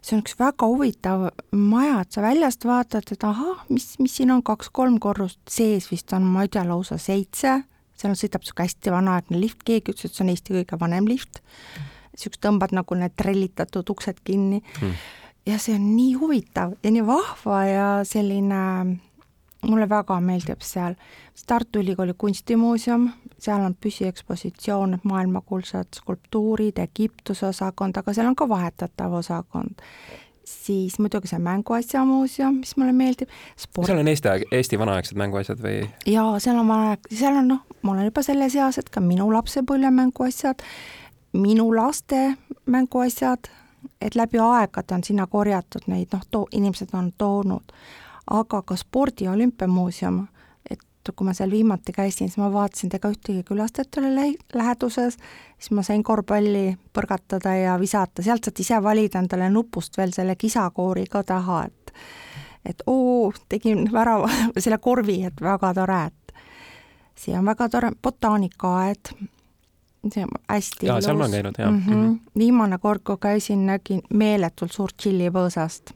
see 0.00 0.16
on 0.16 0.22
üks 0.24 0.36
väga 0.38 0.68
huvitav 0.68 1.26
maja, 1.52 2.00
et 2.00 2.14
sa 2.14 2.22
väljast 2.24 2.64
vaatad, 2.64 3.10
et 3.12 3.24
ahah, 3.26 3.64
mis, 3.68 3.92
mis 4.00 4.14
siin 4.16 4.32
on, 4.32 4.42
kaks-kolm 4.44 4.98
korrust, 5.02 5.40
sees 5.50 5.90
vist 5.90 6.12
on, 6.16 6.24
ma 6.24 6.46
ei 6.46 6.52
tea, 6.52 6.64
lausa 6.68 6.96
seitse, 7.00 7.58
seal 8.00 8.16
sõidab 8.16 8.44
niisugune 8.44 8.68
hästi 8.68 8.94
vanaaegne 8.94 9.40
lift, 9.40 9.64
keegi 9.68 9.92
ütles, 9.92 10.08
et 10.08 10.16
see 10.16 10.24
on 10.24 10.32
Eesti 10.32 10.56
kõige 10.56 10.80
vanem 10.80 11.08
lift, 11.10 11.42
niisugust 12.14 12.40
tõmbad 12.46 12.72
nagu 12.76 12.96
need 12.96 13.16
trellitatud 13.20 13.92
uksed 13.92 14.22
kinni 14.24 14.62
hmm. 14.78 14.96
Ja 15.50 15.58
see 15.58 15.74
on 15.74 15.90
nii 15.96 16.14
huvitav 16.20 16.74
ja 16.82 16.90
nii 16.94 17.06
vahva 17.06 17.64
ja 17.66 17.88
selline 18.06 18.62
mulle 19.66 19.88
väga 19.88 20.20
meeldib 20.24 20.62
seal 20.64 20.96
Tartu 21.46 21.80
Ülikooli 21.80 22.14
kunstimuuseum, 22.18 23.08
seal 23.38 23.62
on 23.64 23.74
püsiekspositsioon, 23.74 24.98
maailmakuldsad 25.02 25.96
skulptuurid, 25.96 26.78
Egiptuse 26.78 27.48
osakond, 27.48 27.96
aga 27.96 28.12
seal 28.14 28.28
on 28.30 28.36
ka 28.38 28.48
vahetatav 28.48 29.16
osakond. 29.18 29.82
siis 30.44 30.98
muidugi 30.98 31.28
see 31.30 31.38
mänguasjamuuseum, 31.38 32.56
mis 32.62 32.76
mulle 32.76 32.92
meeldib. 32.92 33.28
seal 33.86 33.98
on 33.98 34.08
Eesti, 34.08 34.28
Eesti 34.52 34.78
vanaaegsed 34.78 35.18
mänguasjad 35.18 35.60
või? 35.62 35.88
jaa, 36.06 36.38
seal 36.38 36.58
on 36.58 36.68
vana, 36.68 36.96
seal 37.10 37.36
on 37.42 37.48
noh, 37.48 37.66
ma 37.82 37.92
olen 37.92 38.08
juba 38.10 38.22
selles 38.22 38.54
eas, 38.54 38.78
et 38.78 38.90
ka 38.90 39.00
minu 39.00 39.26
lapsepõlve 39.32 39.90
mänguasjad, 39.94 40.62
minu 41.32 41.68
laste 41.74 42.36
mänguasjad, 42.66 43.50
et 44.00 44.14
läbi 44.14 44.38
aegade 44.38 44.94
on 44.94 45.04
sinna 45.04 45.26
korjatud 45.26 45.86
neid, 45.86 46.08
noh, 46.12 46.26
too, 46.30 46.46
inimesed 46.52 46.94
on 46.94 47.12
toonud. 47.18 47.72
Aga 48.30 48.62
ka 48.62 48.76
spordi 48.76 49.28
olümpiamuuseum, 49.28 50.20
et 50.70 51.12
kui 51.16 51.26
ma 51.26 51.34
seal 51.34 51.50
viimati 51.50 51.92
käisin, 51.92 52.28
siis 52.28 52.38
ma 52.38 52.52
vaatasin, 52.52 52.90
et 52.90 52.98
ega 53.00 53.10
ühtegi 53.10 53.42
külastajat 53.48 53.98
ei 53.98 54.04
ole 54.04 54.26
läheduses, 54.54 55.18
siis 55.58 55.70
ma 55.74 55.82
sain 55.82 56.02
korvpalli 56.02 56.76
põrgatada 56.94 57.56
ja 57.56 57.78
visata, 57.80 58.22
sealt 58.22 58.46
saad 58.46 58.62
ise 58.62 58.82
valida 58.82 59.18
endale 59.18 59.50
nupust 59.50 59.98
veel 59.98 60.14
selle 60.14 60.36
kisakoori 60.36 61.06
ka 61.10 61.24
taha, 61.24 61.64
et 61.66 61.94
et 62.64 62.82
oo, 62.86 63.32
tegin 63.48 63.86
värava, 63.92 64.28
selle 64.62 64.78
korvi, 64.78 65.22
et 65.24 65.40
väga 65.42 65.72
tore, 65.74 66.00
et 66.06 66.34
siia 67.16 67.38
on 67.40 67.48
väga 67.48 67.68
tore. 67.72 67.92
Botaanikaaed, 68.02 69.12
see 70.08 70.24
on 70.24 70.30
hästi 70.48 70.86
jaa, 70.86 71.00
seal 71.00 71.16
ma 71.16 71.24
olen 71.24 71.38
käinud, 71.38 71.58
jah 71.58 71.72
mm. 71.72 71.80
-hmm. 71.86 72.18
viimane 72.38 72.78
kord, 72.78 73.02
kui 73.04 73.16
käisin, 73.20 73.66
nägin 73.66 74.02
meeletult 74.10 74.72
suurt 74.72 74.96
tšillipõõsast 74.96 75.94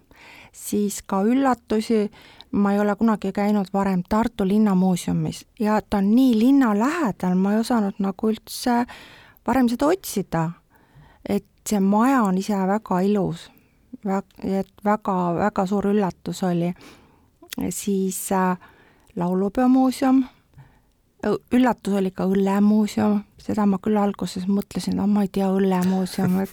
siis 0.55 1.03
ka 1.07 1.23
üllatusi, 1.23 2.11
ma 2.51 2.73
ei 2.73 2.81
ole 2.81 2.95
kunagi 2.97 3.33
käinud 3.33 3.73
varem 3.75 4.03
Tartu 4.09 4.47
linnamuuseumis 4.49 5.47
ja 5.61 5.81
ta 5.83 5.99
on 5.99 6.15
nii 6.15 6.39
linna 6.39 6.75
lähedal, 6.79 7.35
ma 7.35 7.53
ei 7.53 7.59
osanud 7.59 7.99
nagu 7.99 8.31
üldse 8.31 8.85
varem 9.47 9.69
seda 9.69 9.87
otsida. 9.87 10.51
et 11.29 11.45
see 11.69 11.81
maja 11.81 12.23
on 12.23 12.39
ise 12.39 12.57
väga 12.69 13.01
ilus, 13.01 13.51
et 14.45 14.71
väga-väga 14.85 15.67
suur 15.67 15.87
üllatus 15.87 16.43
oli. 16.43 16.75
siis 17.71 18.33
äh, 18.33 18.59
laulupeomuuseum 19.17 20.25
üllatus 21.55 21.95
oli 21.99 22.11
ka 22.15 22.27
õllemuuseum, 22.29 23.21
seda 23.41 23.67
ma 23.69 23.79
küll 23.83 23.99
alguses 24.01 24.47
mõtlesin, 24.49 24.97
no 24.99 25.07
ma 25.11 25.25
ei 25.25 25.31
tea, 25.33 25.49
õllemuuseum, 25.53 26.37
et 26.45 26.53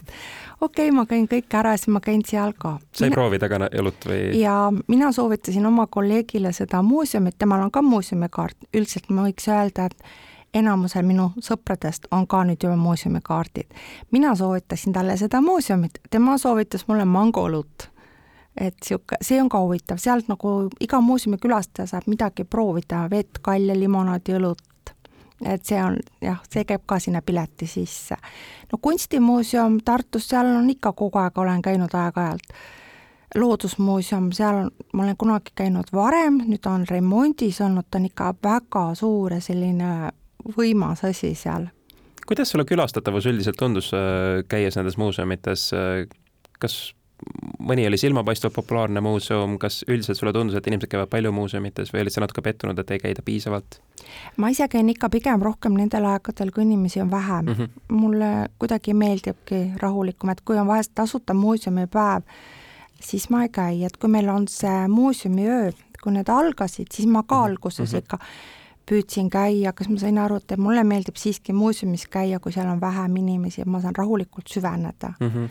okei 0.60 0.88
okay,, 0.88 0.96
ma 0.96 1.06
käin 1.08 1.28
kõik 1.30 1.56
ära, 1.58 1.74
siis 1.76 1.92
ma 1.92 2.02
käin 2.04 2.24
seal 2.26 2.54
ka. 2.58 2.76
sai 2.92 3.08
mina... 3.10 3.18
proovida 3.18 3.48
ka 3.52 3.60
õlut 3.68 4.08
või? 4.08 4.18
ja 4.40 4.56
mina 4.88 5.12
soovitasin 5.12 5.66
oma 5.68 5.86
kolleegile 5.86 6.52
seda 6.56 6.82
muuseumit, 6.86 7.38
temal 7.38 7.64
on 7.66 7.72
ka 7.74 7.82
muuseumikaart, 7.86 8.68
üldiselt 8.72 9.10
ma 9.10 9.26
võiks 9.28 9.48
öelda, 9.48 9.88
et 9.90 10.60
enamusel 10.62 11.06
minu 11.08 11.30
sõpradest 11.40 12.10
on 12.12 12.26
ka 12.28 12.42
nüüd 12.44 12.64
juba 12.64 12.76
muuseumikaardid. 12.76 13.72
mina 14.12 14.34
soovitasin 14.36 14.92
talle 14.92 15.16
seda 15.16 15.40
muuseumit, 15.40 16.00
tema 16.10 16.38
soovitas 16.38 16.88
mulle 16.88 17.08
mangoõlut 17.08 17.91
et 18.60 18.76
sihuke, 18.84 19.16
see 19.22 19.40
on 19.40 19.48
ka 19.48 19.60
huvitav, 19.62 20.00
sealt 20.00 20.28
nagu 20.28 20.52
iga 20.80 21.00
muuseumi 21.00 21.38
külastaja 21.40 21.88
saab 21.94 22.08
midagi 22.10 22.44
proovida, 22.44 23.06
vett, 23.10 23.40
kalja, 23.42 23.76
limonaadi, 23.78 24.36
õlut. 24.38 24.68
et 25.42 25.64
see 25.66 25.80
on 25.82 25.96
jah, 26.22 26.38
see 26.50 26.62
käib 26.64 26.84
ka 26.86 27.00
sinna 27.02 27.22
pileti 27.22 27.66
sisse. 27.66 28.16
no 28.72 28.78
kunstimuuseum 28.80 29.80
Tartus, 29.84 30.28
seal 30.28 30.46
on 30.46 30.70
ikka 30.70 30.92
kogu 30.92 31.18
aeg, 31.18 31.38
olen 31.38 31.62
käinud 31.62 31.94
aeg-ajalt. 31.94 32.56
loodusmuuseum, 33.34 34.32
seal 34.32 34.64
on, 34.64 34.70
ma 34.92 35.02
olen 35.02 35.16
kunagi 35.16 35.52
käinud 35.54 35.88
varem, 35.92 36.42
nüüd 36.46 36.66
on 36.68 36.84
remondis 36.90 37.60
olnud, 37.60 37.88
ta 37.90 37.98
on 37.98 38.10
ikka 38.10 38.34
väga 38.44 38.94
suur 38.94 39.32
ja 39.32 39.40
selline 39.40 40.10
võimas 40.56 41.04
asi 41.08 41.34
seal. 41.34 41.70
kuidas 42.26 42.50
sulle 42.50 42.64
külastatavus 42.64 43.26
üldiselt 43.26 43.56
tundus, 43.56 43.94
äh, 43.94 44.44
käies 44.48 44.76
nendes 44.76 44.96
muuseumites, 44.96 45.70
äh, 45.72 46.06
kas 46.60 46.94
mõni 47.62 47.86
oli 47.86 47.98
silmapaistvalt 47.98 48.54
populaarne 48.54 49.00
muuseum, 49.00 49.58
kas 49.58 49.82
üldiselt 49.88 50.18
sulle 50.18 50.32
tundus, 50.32 50.56
et 50.58 50.66
inimesed 50.66 50.90
käivad 50.90 51.10
palju 51.12 51.32
muuseumites 51.32 51.92
või 51.92 52.04
olid 52.04 52.14
sa 52.14 52.22
natuke 52.24 52.42
pettunud, 52.42 52.78
et 52.78 52.90
ei 52.90 53.02
käida 53.02 53.22
piisavalt? 53.24 53.80
ma 54.36 54.50
ise 54.50 54.66
käin 54.68 54.88
ikka 54.90 55.08
pigem 55.12 55.42
rohkem 55.42 55.76
nendel 55.78 56.06
aegadel, 56.10 56.50
kui 56.54 56.64
inimesi 56.66 57.00
on 57.00 57.10
vähem 57.10 57.44
mm. 57.44 57.52
-hmm. 57.52 57.94
mulle 57.94 58.48
kuidagi 58.58 58.94
meeldibki 58.94 59.62
rahulikum, 59.76 60.30
et 60.30 60.40
kui 60.40 60.58
on 60.58 60.66
vahest 60.66 60.92
tasuta 60.94 61.34
muuseumipäev, 61.34 62.22
siis 63.00 63.30
ma 63.30 63.42
ei 63.42 63.48
käi, 63.48 63.84
et 63.84 63.96
kui 63.96 64.10
meil 64.10 64.28
on 64.28 64.48
see 64.48 64.88
muuseumiöö, 64.88 65.70
kui 66.02 66.12
need 66.12 66.28
algasid, 66.28 66.90
siis 66.92 67.08
ma 67.08 67.22
ka 67.22 67.34
mhm. 67.34 67.44
alguses 67.44 67.92
mm 67.92 67.98
-hmm. 67.98 67.98
ikka 67.98 68.18
püüdsin 68.88 69.28
käia, 69.30 69.72
kas 69.72 69.88
ma 69.88 69.98
sain 70.00 70.18
aru, 70.18 70.40
et 70.40 70.56
mulle 70.58 70.82
meeldib 70.84 71.18
siiski 71.20 71.54
muuseumis 71.54 72.06
käia, 72.10 72.40
kui 72.42 72.52
seal 72.52 72.68
on 72.70 72.80
vähem 72.80 73.16
inimesi, 73.20 73.62
et 73.62 73.70
ma 73.70 73.80
saan 73.80 73.96
rahulikult 73.96 74.48
süveneda 74.50 75.12
mm. 75.20 75.28
-hmm. 75.28 75.48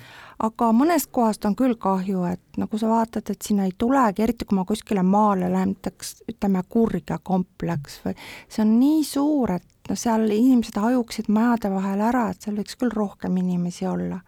aga 0.48 0.72
mõnest 0.76 1.12
kohast 1.12 1.46
on 1.46 1.56
küll 1.56 1.76
kahju, 1.76 2.24
et 2.32 2.58
nagu 2.58 2.78
sa 2.78 2.90
vaatad, 2.90 3.30
et 3.30 3.42
sinna 3.42 3.66
ei 3.66 3.74
tulegi, 3.78 4.24
eriti 4.24 4.46
kui 4.46 4.56
ma 4.56 4.66
kuskile 4.66 5.04
maale 5.04 5.52
lähen, 5.52 5.76
näiteks 5.76 6.24
ütleme, 6.30 6.64
Kurja 6.70 7.20
kompleks 7.24 8.02
või 8.06 8.16
see 8.50 8.66
on 8.66 8.80
nii 8.80 9.04
suur, 9.04 9.52
et 9.52 9.90
no 9.90 9.96
seal 9.96 10.30
inimesed 10.30 10.78
hajuksid 10.78 11.30
majade 11.30 11.72
vahel 11.72 12.02
ära, 12.02 12.30
et 12.30 12.42
seal 12.42 12.58
võiks 12.58 12.78
küll 12.78 12.92
rohkem 12.94 13.38
inimesi 13.38 13.88
olla. 13.88 14.20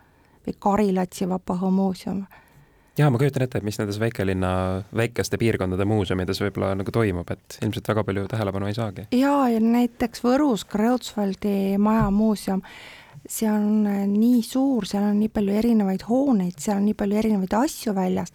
või 0.47 0.53
Karilatsi 0.59 1.25
Vabaõhumuuseum 1.29 2.25
jaa, 2.97 3.09
ma 3.09 3.19
kujutan 3.21 3.45
ette, 3.45 3.59
et 3.59 3.65
mis 3.65 3.77
nendes 3.79 3.99
väikelinna, 4.01 4.49
väikeste 4.95 5.39
piirkondade 5.41 5.85
muuseumides 5.89 6.41
võib-olla 6.43 6.73
nagu 6.77 6.93
toimub, 6.93 7.29
et 7.33 7.57
ilmselt 7.61 7.89
väga 7.89 8.03
palju 8.07 8.25
tähelepanu 8.31 8.69
ei 8.69 8.77
saagi. 8.77 9.07
jaa, 9.17 9.47
ja 9.49 9.61
näiteks 9.63 10.23
Võrus 10.25 10.65
Kreutzwaldi 10.69 11.79
maja 11.81 12.09
muuseum, 12.13 12.61
see 13.29 13.49
on 13.49 13.87
äh, 13.89 14.03
nii 14.09 14.43
suur, 14.45 14.85
seal 14.89 15.07
on 15.09 15.17
nii 15.21 15.31
palju 15.33 15.57
erinevaid 15.63 16.05
hooneid, 16.09 16.59
seal 16.59 16.77
on 16.81 16.87
nii 16.89 16.99
palju 16.99 17.19
erinevaid 17.23 17.57
asju 17.63 17.95
väljas, 17.97 18.33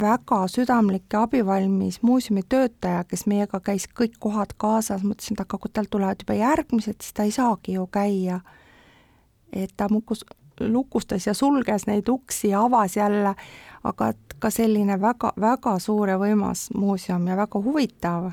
väga 0.00 0.44
südamlik 0.48 1.10
ja 1.12 1.24
abivalmis 1.26 1.98
muuseumi 2.06 2.44
töötaja, 2.48 3.02
kes 3.10 3.26
meiega 3.26 3.58
käis 3.64 3.88
kõik 3.90 4.20
kohad 4.22 4.54
kaasas, 4.60 5.02
mõtlesin, 5.02 5.34
et 5.34 5.42
aga 5.42 5.58
kui 5.58 5.72
tal 5.74 5.90
tulevad 5.90 6.22
juba 6.22 6.38
järgmised, 6.38 7.00
siis 7.02 7.16
ta 7.16 7.26
ei 7.26 7.34
saagi 7.34 7.74
ju 7.74 7.88
käia. 7.90 8.40
et 9.52 9.72
ta 9.76 9.88
mukus, 9.90 10.22
lukustas 10.60 11.26
ja 11.26 11.34
sulges 11.34 11.86
neid 11.86 12.08
uksi 12.08 12.48
ja 12.48 12.62
avas 12.64 12.96
jälle, 12.96 13.34
aga 13.84 14.08
et 14.08 14.36
ka 14.38 14.50
selline 14.50 15.00
väga, 15.00 15.32
väga 15.40 15.78
suur 15.78 16.08
ja 16.08 16.18
võimas 16.18 16.68
muuseum 16.74 17.26
ja 17.28 17.36
väga 17.36 17.60
huvitav, 17.64 18.30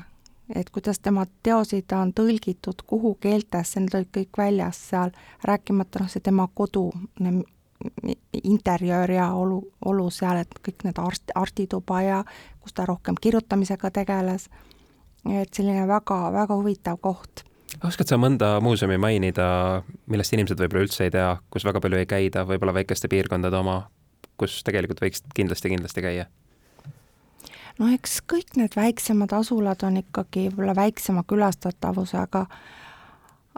et 0.54 0.70
kuidas 0.70 1.00
tema 1.00 1.26
teoseid 1.42 1.92
on 1.92 2.12
tõlgitud 2.12 2.84
kuhu 2.86 3.14
keeltesse, 3.20 3.80
need 3.80 3.94
olid 3.94 4.10
kõik 4.16 4.40
väljas 4.40 4.80
seal, 4.90 5.12
rääkimata 5.44 6.04
noh, 6.04 6.12
see 6.12 6.24
tema 6.24 6.48
kodu, 6.54 6.90
interjöör 8.42 9.10
ja 9.10 9.32
olu, 9.34 9.60
olu 9.84 10.08
seal, 10.10 10.42
et 10.42 10.62
kõik 10.64 10.84
need 10.84 10.98
arst, 10.98 11.34
arstituba 11.34 12.00
ja 12.02 12.22
kus 12.60 12.74
ta 12.74 12.86
rohkem 12.88 13.18
kirjutamisega 13.20 13.90
tegeles, 14.00 14.48
et 15.28 15.54
selline 15.54 15.86
väga, 15.88 16.22
väga 16.32 16.56
huvitav 16.56 16.98
koht 17.00 17.47
oskad 17.84 18.10
sa 18.10 18.18
mõnda 18.20 18.56
muuseumi 18.64 18.98
mainida, 19.00 19.46
millest 20.10 20.34
inimesed 20.34 20.60
võib-olla 20.60 20.86
üldse 20.86 21.06
ei 21.06 21.14
tea, 21.14 21.30
kus 21.52 21.66
väga 21.68 21.82
palju 21.84 22.00
ei 22.00 22.08
käida, 22.10 22.44
võib-olla 22.48 22.74
väikeste 22.80 23.10
piirkondade 23.12 23.58
oma, 23.58 23.80
kus 24.40 24.60
tegelikult 24.66 25.02
võiks 25.04 25.24
kindlasti-kindlasti 25.36 26.04
käia? 26.04 26.28
no 27.78 27.92
eks 27.94 28.18
kõik 28.26 28.56
need 28.58 28.74
väiksemad 28.74 29.32
asulad 29.36 29.84
on 29.86 30.00
ikkagi 30.00 30.48
võib-olla 30.48 30.74
väiksema 30.78 31.22
külastatavusega, 31.28 32.44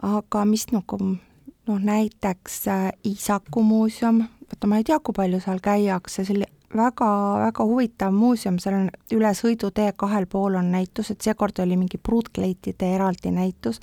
aga 0.05 0.45
mis 0.45 0.67
nagu 0.73 0.99
noh, 1.01 1.79
näiteks 1.79 2.67
äh, 2.67 2.89
Iisaku 3.05 3.63
muuseum, 3.65 4.25
vaata 4.49 4.69
ma 4.69 4.81
ei 4.81 4.85
tea, 4.87 4.99
kui 4.99 5.15
palju 5.17 5.41
seal 5.41 5.61
käiakse, 5.63 6.25
see 6.25 6.37
oli 6.37 6.49
väga-väga 6.75 7.65
huvitav 7.65 8.13
muuseum, 8.13 8.59
seal 8.59 8.77
on 8.77 8.89
üle 9.15 9.31
sõidutee 9.35 9.91
kahel 9.97 10.25
pool 10.31 10.55
on 10.59 10.71
näitus, 10.71 11.11
et 11.11 11.21
seekord 11.21 11.59
oli 11.59 11.77
mingi 11.77 11.97
pruutkleitide 11.97 12.93
eraldi 12.95 13.31
näitus, 13.35 13.81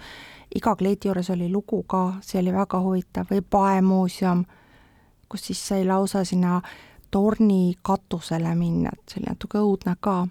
iga 0.54 0.74
kleidi 0.76 1.08
juures 1.08 1.30
oli 1.30 1.50
lugu 1.52 1.82
ka, 1.82 2.18
see 2.24 2.40
oli 2.40 2.52
väga 2.52 2.80
huvitav, 2.80 3.28
või 3.30 3.42
Pae 3.50 3.82
muuseum, 3.82 4.44
kus 5.28 5.50
siis 5.50 5.60
sai 5.68 5.84
lausa 5.86 6.24
sinna 6.24 6.60
torni 7.10 7.74
katusele 7.82 8.54
minna, 8.54 8.92
et 8.92 9.12
see 9.12 9.20
oli 9.22 9.32
natuke 9.32 9.60
õudne 9.60 9.96
ka. 10.00 10.26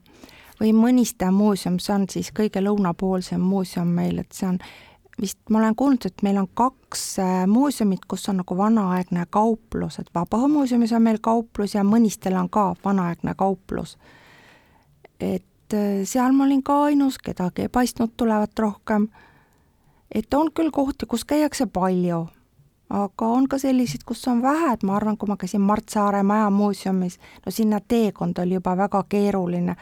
või 0.59 0.73
Mõniste 0.73 1.31
muuseum, 1.31 1.79
see 1.79 1.93
on 1.93 2.09
siis 2.09 2.31
kõige 2.33 2.61
lõunapoolsem 2.61 3.41
muuseum 3.41 3.87
meil, 3.87 4.19
et 4.19 4.31
see 4.33 4.47
on 4.47 4.59
vist, 5.21 5.39
ma 5.49 5.59
olen 5.59 5.75
kuulnud, 5.75 6.05
et 6.05 6.21
meil 6.21 6.37
on 6.37 6.47
kaks 6.53 7.19
äh, 7.19 7.47
muuseumit, 7.47 8.05
kus 8.07 8.29
on 8.29 8.41
nagu 8.41 8.57
vanaaegne 8.57 9.25
kauplus, 9.29 9.99
et 9.99 10.09
Vabaõhumuuseumis 10.15 10.93
on 10.93 11.01
meil 11.01 11.19
kauplus 11.21 11.75
ja 11.75 11.83
Mõnistel 11.83 12.37
on 12.39 12.49
ka 12.49 12.73
vanaaegne 12.85 13.33
kauplus. 13.37 13.97
et 15.19 15.73
äh, 15.73 16.03
seal 16.03 16.31
ma 16.31 16.45
olin 16.45 16.63
ka 16.63 16.83
ainus, 16.83 17.17
kedagi 17.17 17.65
ei 17.65 17.69
paistnud 17.69 18.13
tulevat 18.17 18.59
rohkem. 18.59 19.07
et 20.11 20.33
on 20.33 20.51
küll 20.51 20.71
kohti, 20.71 21.05
kus 21.05 21.25
käiakse 21.25 21.65
palju 21.65 22.27
aga 22.89 23.27
on 23.27 23.47
ka 23.47 23.57
selliseid, 23.57 24.03
kus 24.05 24.27
on 24.27 24.41
vähe, 24.41 24.73
et 24.73 24.83
ma 24.83 24.95
arvan, 24.95 25.17
kui 25.17 25.27
ma 25.27 25.37
käisin 25.37 25.61
Mart 25.61 25.89
Saare 25.89 26.23
Maja 26.23 26.49
muuseumis, 26.49 27.19
no 27.45 27.51
sinna 27.51 27.79
teekond 27.79 28.37
oli 28.39 28.53
juba 28.53 28.77
väga 28.77 29.03
keeruline, 29.09 29.75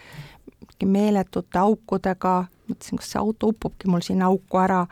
meeletute 0.85 1.59
aukudega, 1.59 2.45
mõtlesin, 2.69 2.97
kas 2.99 3.11
see 3.11 3.19
auto 3.21 3.51
upubki 3.53 3.87
mul 3.87 4.01
sinna 4.05 4.31
auku 4.31 4.57
ära, 4.57 4.85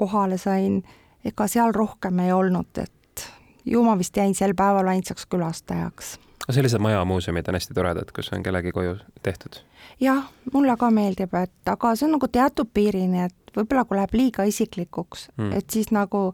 kohale 0.00 0.38
sain, 0.40 0.80
ega 1.24 1.46
seal 1.50 1.74
rohkem 1.76 2.24
ei 2.24 2.32
olnud, 2.32 2.72
et 2.80 3.26
ju 3.64 3.82
ma 3.84 3.96
vist 3.98 4.16
jäin 4.16 4.34
sel 4.34 4.54
päeval 4.56 4.88
ainsaks 4.94 5.26
külastajaks. 5.26 6.18
sellised 6.50 6.82
majamuuseumid 6.82 7.48
on 7.48 7.54
hästi 7.54 7.74
toredad, 7.74 8.10
kus 8.16 8.32
on 8.32 8.42
kellegi 8.42 8.72
koju 8.72 8.96
tehtud? 9.22 9.60
jah, 10.00 10.24
mulle 10.52 10.76
ka 10.76 10.90
meeldib, 10.90 11.34
et 11.34 11.72
aga 11.74 11.94
see 11.94 12.08
on 12.08 12.16
nagu 12.16 12.28
teatud 12.28 12.72
piirini, 12.74 13.26
et 13.28 13.56
võib-olla 13.56 13.84
kui 13.84 13.98
läheb 13.98 14.16
liiga 14.16 14.46
isiklikuks 14.48 15.28
mm., 15.36 15.52
et 15.58 15.70
siis 15.70 15.90
nagu 15.94 16.30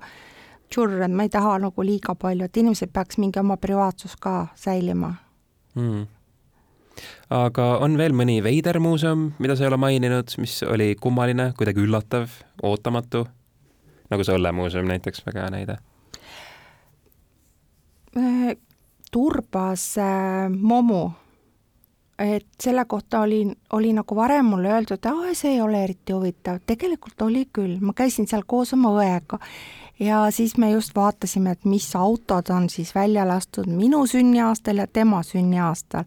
tšurr, 0.71 1.01
et 1.07 1.13
ma 1.13 1.27
ei 1.27 1.33
taha 1.33 1.59
nagu 1.67 1.87
liiga 1.87 2.15
palju, 2.15 2.47
et 2.47 2.61
inimesel 2.63 2.93
peaks 2.93 3.19
mingi 3.23 3.41
oma 3.43 3.57
privaatsus 3.61 4.17
ka 4.21 4.49
säilima 4.59 5.15
mm.. 5.75 6.07
aga 7.43 7.71
on 7.85 7.99
veel 7.99 8.17
mõni 8.17 8.39
veider 8.45 8.81
muuseum, 8.83 9.33
mida 9.39 9.57
sa 9.57 9.67
ei 9.67 9.73
ole 9.73 9.81
maininud, 9.81 10.39
mis 10.43 10.61
oli 10.67 10.95
kummaline, 11.01 11.53
kuidagi 11.59 11.83
üllatav, 11.85 12.31
ootamatu? 12.63 13.27
Nagu 14.11 14.25
see 14.25 14.39
õllemuuseum 14.39 14.89
näiteks, 14.89 15.25
väga 15.27 15.47
hea 15.47 15.53
näide. 15.55 15.79
Äh, 18.17 18.57
Turbas 19.13 19.95
äh, 19.99 20.51
Momu 20.51 21.11
et 22.19 22.47
selle 22.63 22.85
kohta 22.89 23.21
oli, 23.21 23.43
oli 23.73 23.93
nagu 23.93 24.17
varem 24.17 24.47
mulle 24.55 24.71
öeldud, 24.73 24.97
et 25.05 25.37
see 25.37 25.57
ei 25.57 25.61
ole 25.61 25.83
eriti 25.85 26.15
huvitav, 26.17 26.63
tegelikult 26.67 27.23
oli 27.27 27.45
küll, 27.53 27.77
ma 27.81 27.93
käisin 27.93 28.29
seal 28.29 28.47
koos 28.49 28.73
oma 28.73 28.95
õega 28.97 29.39
ja 30.01 30.31
siis 30.31 30.57
me 30.57 30.71
just 30.71 30.95
vaatasime, 30.97 31.53
et 31.57 31.65
mis 31.65 31.89
autod 31.97 32.51
on 32.51 32.71
siis 32.71 32.95
välja 32.95 33.27
lastud 33.29 33.69
minu 33.69 34.07
sünniaastal 34.07 34.77
ja 34.77 34.87
tema 34.87 35.23
sünniaastal. 35.23 36.05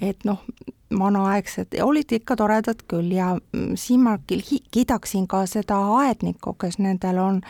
et 0.00 0.24
noh, 0.24 0.42
vanaaegsed, 0.90 1.74
olid 1.82 2.12
ikka 2.12 2.36
toredad 2.36 2.84
küll 2.88 3.10
ja 3.12 3.32
siin 3.74 4.04
ma 4.06 4.18
kiidaksin 4.26 5.26
ka 5.26 5.46
seda 5.46 5.78
aednikku, 6.00 6.54
kes 6.60 6.78
nendel 6.78 7.18
on, 7.18 7.40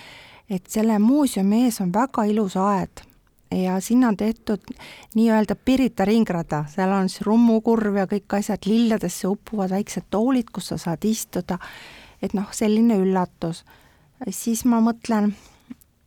et 0.50 0.66
selle 0.72 0.98
muuseumi 0.98 1.66
ees 1.66 1.80
on 1.84 1.92
väga 1.92 2.24
ilus 2.30 2.56
aed 2.56 3.04
ja 3.50 3.80
sinna 3.80 4.08
on 4.08 4.16
tehtud 4.16 4.60
nii-öelda 5.14 5.54
Pirita 5.54 6.04
ringrada, 6.04 6.64
seal 6.68 6.92
on 6.92 7.08
siis 7.08 7.26
rummukurv 7.26 7.96
ja 7.96 8.06
kõik 8.10 8.38
asjad, 8.38 8.66
lilledesse 8.66 9.28
uppuvad 9.28 9.70
väiksed 9.70 10.08
toolid, 10.10 10.50
kus 10.52 10.72
sa 10.72 10.78
saad 10.78 11.04
istuda, 11.04 11.58
et 12.22 12.34
noh, 12.34 12.48
selline 12.52 12.98
üllatus. 12.98 13.64
siis 14.30 14.64
ma 14.64 14.80
mõtlen, 14.80 15.34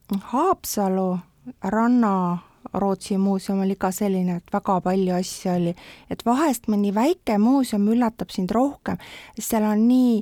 Haapsalu 0.09 1.19
ranna 1.63 2.37
Rootsi 2.73 3.17
muuseum 3.17 3.63
oli 3.65 3.75
ka 3.79 3.91
selline, 3.91 4.39
et 4.39 4.53
väga 4.53 4.79
palju 4.85 5.13
asju 5.17 5.51
oli, 5.55 5.75
et 6.09 6.25
vahest 6.25 6.69
mõni 6.71 6.93
väike 6.95 7.37
muuseum 7.41 7.87
üllatab 7.93 8.33
sind 8.33 8.51
rohkem, 8.55 8.99
sest 9.35 9.55
seal 9.55 9.67
on 9.67 9.85
nii, 9.87 10.17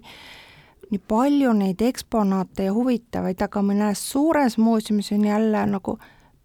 nii 0.91 1.01
palju 1.11 1.53
neid 1.57 1.81
eksponaate 1.89 2.69
ja 2.69 2.75
huvitavaid, 2.75 3.41
aga 3.43 3.63
mõnes 3.65 4.03
suures 4.11 4.57
muuseumis 4.57 5.11
on 5.15 5.25
jälle 5.27 5.65
nagu 5.71 5.97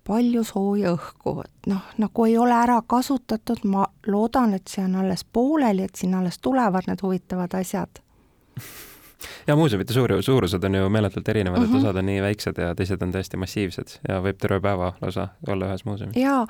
palju 0.06 0.42
sooja 0.44 0.96
õhku, 0.96 1.36
et 1.44 1.70
noh, 1.70 1.82
nagu 2.02 2.26
ei 2.26 2.38
ole 2.38 2.56
ära 2.58 2.80
kasutatud, 2.86 3.62
ma 3.64 3.86
loodan, 4.06 4.56
et 4.58 4.66
see 4.66 4.82
on 4.82 4.98
alles 5.04 5.22
pooleli, 5.24 5.86
et 5.86 6.00
sinna 6.00 6.18
alles 6.18 6.42
tulevad 6.42 6.90
need 6.90 7.04
huvitavad 7.06 7.54
asjad 7.60 8.02
ja 9.46 9.56
muuseumite 9.56 9.94
suur, 9.94 10.14
suurused 10.22 10.64
on 10.64 10.74
ju 10.74 10.88
meeletult 10.88 11.28
erinevad 11.28 11.58
mm, 11.58 11.64
-hmm. 11.64 11.76
et 11.76 11.80
Mhm. 11.80 11.84
osad 11.84 11.96
on 11.96 12.06
nii 12.06 12.22
väiksed 12.22 12.58
ja 12.58 12.74
teised 12.74 13.02
on 13.02 13.12
täiesti 13.12 13.36
massiivsed 13.36 13.98
ja 14.08 14.20
võib 14.22 14.38
terve 14.38 14.60
päeva 14.60 14.92
lausa 15.00 15.28
olla 15.48 15.66
ühes 15.66 15.84
muuseumis 15.84 16.16
ja, 16.16 16.46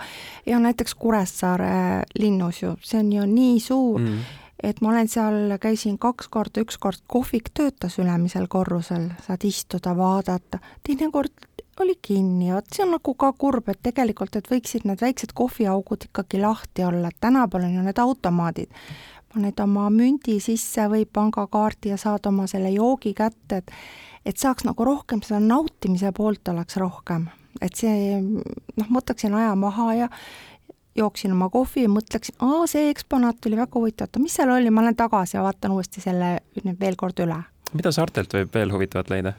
ja 0.47 0.59
näiteks 0.59 0.95
Kuressaare 0.95 2.03
linnus 2.19 2.63
ju, 2.63 2.77
see 2.83 3.01
on 3.01 3.13
ju 3.13 3.27
nii 3.27 3.61
suur 3.61 4.01
mm., 4.01 4.09
mm.. 4.09 4.19
et 4.63 4.81
ma 4.81 4.89
olen 4.89 5.09
seal, 5.09 5.59
käisin 5.61 5.99
kaks 5.99 6.29
korda, 6.29 6.61
üks 6.61 6.79
kord 6.79 7.03
kohvik 7.07 7.51
töötas 7.55 7.99
ülemisel 7.99 8.47
korrusel, 8.49 9.11
saad 9.27 9.45
istuda, 9.45 9.97
vaadata, 9.97 10.59
teinekord 10.83 11.33
oli 11.81 11.95
kinni, 12.03 12.53
vot 12.53 12.67
see 12.73 12.85
on 12.85 12.95
nagu 12.97 13.15
ka 13.19 13.33
kurb, 13.39 13.69
et 13.73 13.81
tegelikult, 13.83 14.37
et 14.37 14.49
võiksid 14.51 14.85
need 14.89 15.01
väiksed 15.01 15.33
kohviaugud 15.37 16.09
ikkagi 16.09 16.41
lahti 16.43 16.85
olla, 16.85 17.09
et 17.09 17.21
tänapäeval 17.21 17.69
on 17.69 17.79
ju 17.79 17.85
need 17.87 18.03
automaadid, 18.03 18.83
paned 19.35 19.61
oma 19.65 19.89
mündi 19.91 20.39
sisse 20.41 20.87
või 20.93 21.05
pangakaardi 21.07 21.93
ja 21.93 21.99
saad 22.01 22.27
oma 22.31 22.47
selle 22.51 22.73
joogi 22.75 23.15
kätte, 23.15 23.63
et 23.63 23.77
et 24.27 24.39
saaks 24.39 24.63
nagu 24.63 24.85
rohkem 24.87 25.19
seda 25.27 25.41
nautimise 25.43 26.13
poolt 26.15 26.49
oleks 26.49 26.77
rohkem, 26.79 27.27
et 27.61 27.75
see 27.75 28.21
noh, 28.23 28.91
võtaksin 28.95 29.35
aja 29.35 29.55
maha 29.59 29.95
ja 29.99 30.09
jooksin 30.97 31.33
oma 31.33 31.49
kohvi 31.51 31.87
ja 31.87 31.91
mõtleksin, 31.91 32.37
aa, 32.45 32.67
see 32.71 32.91
eksponaat 32.93 33.49
oli 33.49 33.59
väga 33.59 33.79
huvitav, 33.81 34.07
oota, 34.07 34.23
mis 34.23 34.37
seal 34.37 34.53
oli, 34.53 34.71
ma 34.71 34.85
lähen 34.85 34.99
tagasi 35.01 35.39
ja 35.39 35.43
vaatan 35.43 35.75
uuesti 35.75 36.05
selle 36.05 36.37
nüüd 36.63 36.79
veel 36.79 37.01
kord 37.01 37.19
üle 37.25 37.41
mida 37.77 37.93
saartelt 37.95 38.35
võib 38.37 38.55
veel 38.55 38.73
huvitavat 38.75 39.11
leida? 39.13 39.35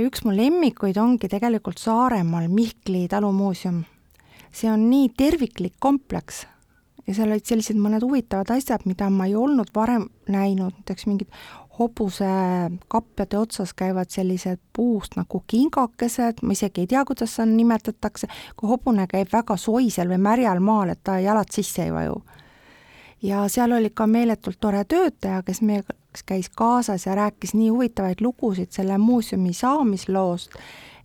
üks 0.00 0.22
mu 0.24 0.32
lemmikuid 0.32 0.96
ongi 1.00 1.28
tegelikult 1.28 1.80
Saaremaal 1.82 2.46
Mihkli 2.48 3.06
talumuuseum. 3.10 3.82
see 4.52 4.70
on 4.70 4.88
nii 4.90 5.10
terviklik 5.16 5.74
kompleks 5.78 6.46
ja 7.08 7.14
seal 7.16 7.32
olid 7.32 7.48
sellised 7.48 7.78
mõned 7.80 8.04
huvitavad 8.04 8.50
asjad, 8.52 8.84
mida 8.84 9.08
ma 9.10 9.26
ei 9.26 9.34
olnud 9.36 9.72
varem 9.74 10.06
näinud, 10.28 10.76
näiteks 10.76 11.06
mingid 11.08 11.30
hobusekappade 11.78 13.38
otsas 13.38 13.72
käivad 13.74 14.10
sellised 14.10 14.58
puust 14.76 15.16
nagu 15.16 15.42
kingakesed, 15.46 16.42
ma 16.42 16.52
isegi 16.52 16.84
ei 16.84 16.90
tea, 16.90 17.04
kuidas 17.08 17.36
seda 17.36 17.46
nimetatakse, 17.52 18.28
kui 18.56 18.68
hobune 18.68 19.06
käib 19.10 19.30
väga 19.32 19.56
soisel 19.56 20.10
või 20.10 20.18
märjal 20.26 20.60
maal, 20.64 20.92
et 20.92 21.00
ta 21.04 21.18
jalad 21.22 21.54
sisse 21.54 21.86
ei 21.86 21.94
vaju. 21.94 22.20
ja 23.22 23.48
seal 23.48 23.72
oli 23.72 23.90
ka 23.90 24.06
meeletult 24.06 24.60
tore 24.60 24.84
töötaja, 24.84 25.42
kes 25.42 25.62
meiega 25.62 25.94
käis 26.26 26.48
kaasas 26.48 27.06
ja 27.06 27.14
rääkis 27.14 27.54
nii 27.54 27.68
huvitavaid 27.68 28.20
lugusid 28.20 28.70
selle 28.70 28.98
muuseumi 28.98 29.52
saamisloost, 29.52 30.54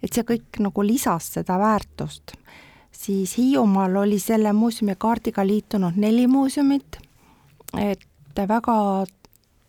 et 0.04 0.14
see 0.14 0.24
kõik 0.24 0.60
nagu 0.60 0.86
lisas 0.86 1.34
seda 1.34 1.58
väärtust. 1.60 2.36
Siis 3.04 3.38
Hiiumaal 3.38 3.96
oli 3.96 4.20
selle 4.20 4.54
muuseumi 4.54 4.96
kaardiga 4.98 5.48
liitunud 5.48 5.94
neli 5.96 6.28
muuseumit, 6.28 6.98
et 7.78 8.00
väga 8.48 9.06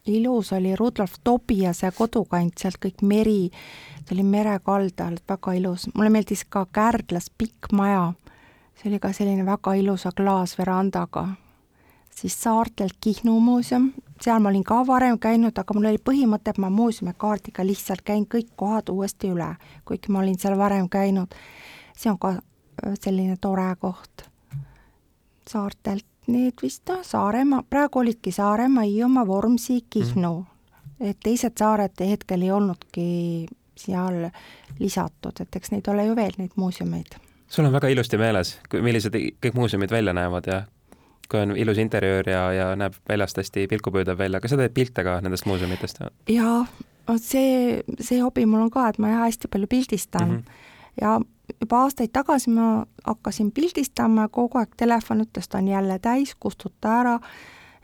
ilus 0.07 0.53
oli 0.53 0.77
Rudolf 0.77 1.15
Tobiase 1.25 1.91
kodukant, 1.97 2.53
sealt 2.59 2.79
kõik 2.85 3.03
meri, 3.03 3.51
ta 4.05 4.15
oli 4.15 4.23
merekaldal, 4.23 5.19
väga 5.29 5.57
ilus, 5.59 5.89
mulle 5.95 6.13
meeldis 6.15 6.45
ka 6.45 6.67
Kärdlas 6.73 7.31
pikk 7.39 7.73
maja, 7.73 8.13
see 8.79 8.93
oli 8.93 9.03
ka 9.03 9.13
selline 9.13 9.47
väga 9.47 9.75
ilusa 9.75 10.15
klaasverandaga. 10.17 11.29
siis 12.15 12.43
saartelt 12.43 12.95
Kihnu 13.01 13.41
muuseum, 13.41 13.93
seal 14.23 14.39
ma 14.41 14.49
olin 14.49 14.65
ka 14.65 14.87
varem 14.87 15.19
käinud, 15.19 15.59
aga 15.59 15.75
mul 15.75 15.91
oli 15.91 15.99
põhimõte, 15.99 16.51
et 16.51 16.59
ma 16.59 16.71
muuseumikaardiga 16.71 17.67
lihtsalt 17.67 18.03
käin 18.07 18.27
kõik 18.27 18.53
kohad 18.57 18.89
uuesti 18.89 19.33
üle, 19.35 19.57
kuigi 19.85 20.13
ma 20.13 20.21
olin 20.23 20.39
seal 20.39 20.59
varem 20.59 20.89
käinud. 20.89 21.35
see 21.97 22.11
on 22.11 22.19
ka 22.19 22.35
selline 23.01 23.37
tore 23.41 23.77
koht. 23.81 24.29
saartelt 25.51 26.07
need 26.27 26.63
vist 26.63 26.89
noh, 26.89 27.03
Saaremaa, 27.05 27.63
praegu 27.71 27.99
olidki 27.99 28.33
Saaremaa, 28.33 28.85
Hiiumaa, 28.85 29.27
Vormsi, 29.27 29.85
Kihnu 29.91 30.33
mm. 30.41 31.11
et 31.11 31.19
teised 31.23 31.59
saared 31.59 32.01
hetkel 32.01 32.43
ei 32.43 32.51
olnudki 32.51 33.09
seal 33.77 34.29
lisatud, 34.79 35.41
et 35.41 35.57
eks 35.57 35.75
neid 35.75 35.89
ole 35.93 36.07
ju 36.07 36.17
veel, 36.17 36.33
neid 36.39 36.55
muuseumeid. 36.57 37.19
sul 37.49 37.65
on 37.65 37.73
väga 37.73 37.91
ilusti 37.93 38.19
meeles, 38.19 38.57
millised 38.73 39.15
kõik 39.15 39.55
muuseumid 39.55 39.91
välja 39.91 40.15
näevad 40.17 40.49
ja 40.49 40.63
kui 41.31 41.41
on 41.41 41.57
ilus 41.57 41.79
interjöör 41.79 42.29
ja, 42.29 42.43
ja 42.53 42.67
näeb 42.77 42.97
väljast 43.09 43.37
hästi 43.37 43.67
pilkupüüdev 43.69 44.19
välja, 44.19 44.41
kas 44.41 44.55
sa 44.55 44.61
teed 44.61 44.75
pilte 44.75 45.05
ka 45.05 45.19
nendest 45.25 45.47
muuseumitest? 45.47 46.01
jaa, 46.31 46.61
vot 47.09 47.23
see, 47.23 47.83
see 48.01 48.21
hobi 48.23 48.47
mul 48.47 48.67
on 48.67 48.73
ka, 48.73 48.89
et 48.89 49.01
ma 49.03 49.13
jah, 49.13 49.27
hästi 49.29 49.51
palju 49.53 49.71
pildistan 49.71 50.29
mm. 50.29 50.39
-hmm. 50.39 50.73
Ja 51.01 51.21
juba 51.61 51.83
aastaid 51.85 52.13
tagasi 52.13 52.51
ma 52.51 52.85
hakkasin 53.07 53.53
pildistama 53.53 54.29
kogu 54.29 54.59
aeg 54.59 54.77
telefon 54.77 55.25
ütles, 55.25 55.49
ta 55.49 55.59
on 55.59 55.69
jälle 55.69 55.99
täis, 55.99 56.35
kustuta 56.35 57.01
ära. 57.01 57.19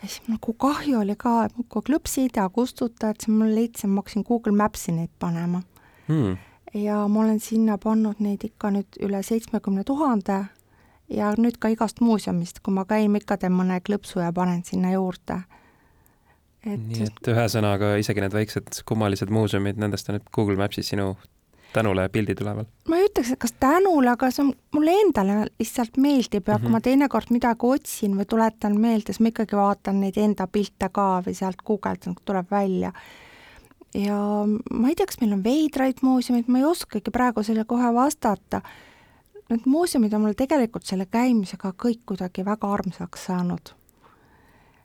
ja 0.02 0.08
siis 0.08 0.22
nagu 0.28 0.52
kahju 0.52 1.00
oli 1.00 1.16
ka, 1.16 1.44
et 1.44 1.56
muudkui 1.56 1.82
klõpsid 1.88 2.36
ja 2.36 2.48
kustutad, 2.48 3.20
siis 3.20 3.34
ma 3.36 3.48
leidsin, 3.48 3.90
ma 3.90 4.00
hakkasin 4.00 4.24
Google 4.28 4.56
Maps'i 4.56 4.92
neid 4.96 5.12
panema 5.18 5.62
hmm.. 6.08 6.36
ja 6.74 7.02
ma 7.08 7.20
olen 7.20 7.40
sinna 7.40 7.78
pannud 7.78 8.20
neid 8.20 8.44
ikka 8.44 8.70
nüüd 8.70 9.00
üle 9.04 9.22
seitsmekümne 9.22 9.84
tuhande 9.84 10.44
ja 11.10 11.32
nüüd 11.38 11.58
ka 11.58 11.68
igast 11.68 12.00
muuseumist, 12.00 12.62
kui 12.64 12.74
ma 12.74 12.86
käin, 12.88 13.16
ikka 13.16 13.36
teen 13.36 13.52
mõne 13.52 13.80
klõpsu 13.84 14.22
ja 14.22 14.32
panen 14.32 14.62
sinna 14.64 14.92
juurde. 14.94 15.42
et 16.64 16.80
nii 16.80 17.04
et 17.08 17.28
ühesõnaga 17.34 17.96
isegi 18.00 18.20
need 18.20 18.36
väiksed 18.36 18.82
kummalised 18.88 19.30
muuseumid, 19.32 19.76
nendest 19.80 20.08
on 20.08 20.18
nüüd 20.18 20.32
Google 20.32 20.56
Maps'is 20.60 20.94
sinu 20.94 21.14
tänule 21.72 22.08
pildid 22.12 22.42
üleval? 22.42 22.66
ma 22.88 22.98
ei 22.98 23.06
ütleks, 23.08 23.32
et 23.34 23.40
kas 23.42 23.54
tänule, 23.62 24.10
aga 24.12 24.30
see 24.34 24.44
on, 24.44 24.52
mulle 24.74 24.94
endale 25.04 25.38
lihtsalt 25.60 25.96
meeldib 25.96 26.48
ja 26.48 26.54
mm 26.54 26.58
-hmm. 26.58 26.62
kui 26.62 26.74
ma 26.74 26.80
teinekord 26.80 27.30
midagi 27.30 27.66
otsin 27.66 28.18
või 28.18 28.26
tuletan 28.28 28.78
meelde, 28.80 29.12
siis 29.12 29.20
ma 29.20 29.32
ikkagi 29.32 29.56
vaatan 29.56 30.00
neid 30.00 30.16
enda 30.16 30.46
pilte 30.46 30.88
ka 30.92 31.08
või 31.26 31.34
sealt 31.34 31.62
guugeldan, 31.66 32.14
tuleb 32.24 32.50
välja. 32.50 32.92
ja 33.94 34.20
ma 34.70 34.88
ei 34.88 34.94
tea, 34.94 35.06
kas 35.06 35.20
meil 35.20 35.32
on 35.32 35.44
veidraid 35.44 36.02
muuseumeid, 36.02 36.48
ma 36.48 36.58
ei 36.58 36.64
oskagi 36.64 37.10
praegu 37.10 37.42
selle 37.42 37.64
kohe 37.64 37.94
vastata. 37.94 38.62
Need 39.50 39.66
muuseumid 39.66 40.12
on 40.12 40.20
mul 40.20 40.32
tegelikult 40.38 40.84
selle 40.86 41.06
käimisega 41.06 41.72
kõik 41.84 42.00
kuidagi 42.06 42.44
väga 42.44 42.72
armsaks 42.72 43.26
saanud 43.26 43.74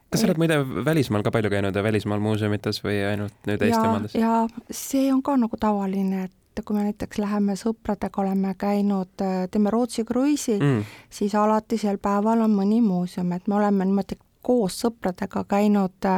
kas 0.10 0.22
sa 0.22 0.28
oled 0.28 0.38
muide 0.38 0.86
välismaal 0.86 1.24
ka 1.24 1.32
palju 1.32 1.50
käinud 1.50 1.76
ja 1.76 1.84
välismaal 1.84 2.20
muuseumites 2.20 2.84
või 2.84 3.02
ainult 3.10 3.36
nüüd 3.50 3.62
Eesti 3.62 3.88
omades? 3.88 4.16
ja 4.16 4.48
see 4.72 5.14
on 5.14 5.22
ka 5.26 5.38
nagu 5.38 5.58
tavaline, 5.60 6.24
et 6.24 6.34
et 6.58 6.66
kui 6.66 6.76
me 6.78 6.84
näiteks 6.86 7.20
läheme 7.20 7.56
sõpradega, 7.60 8.22
oleme 8.22 8.56
käinud, 8.58 9.12
teeme 9.52 9.72
Rootsi 9.74 10.06
kruiisi 10.08 10.58
mm., 10.60 10.84
siis 11.10 11.36
alati 11.36 11.78
sel 11.78 11.98
päeval 11.98 12.46
on 12.46 12.56
mõni 12.56 12.82
muuseum, 12.82 13.32
et 13.36 13.48
me 13.48 13.56
oleme 13.60 13.86
niimoodi 13.86 14.20
koos 14.46 14.82
sõpradega 14.86 15.46
käinud 15.50 16.12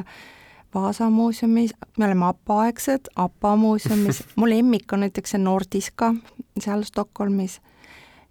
Vaasa 0.76 1.10
muuseumis, 1.10 1.71
me 1.97 2.06
oleme 2.06 2.26
APA-aegsed, 2.28 3.08
APA 3.15 3.56
muuseumis 3.56 4.19
mu 4.38 4.50
lemmik 4.50 4.93
on 4.93 5.06
näiteks 5.06 5.34
see 5.34 5.39
Nordiska 5.41 6.12
seal 6.60 6.84
Stockholmis 6.84 7.62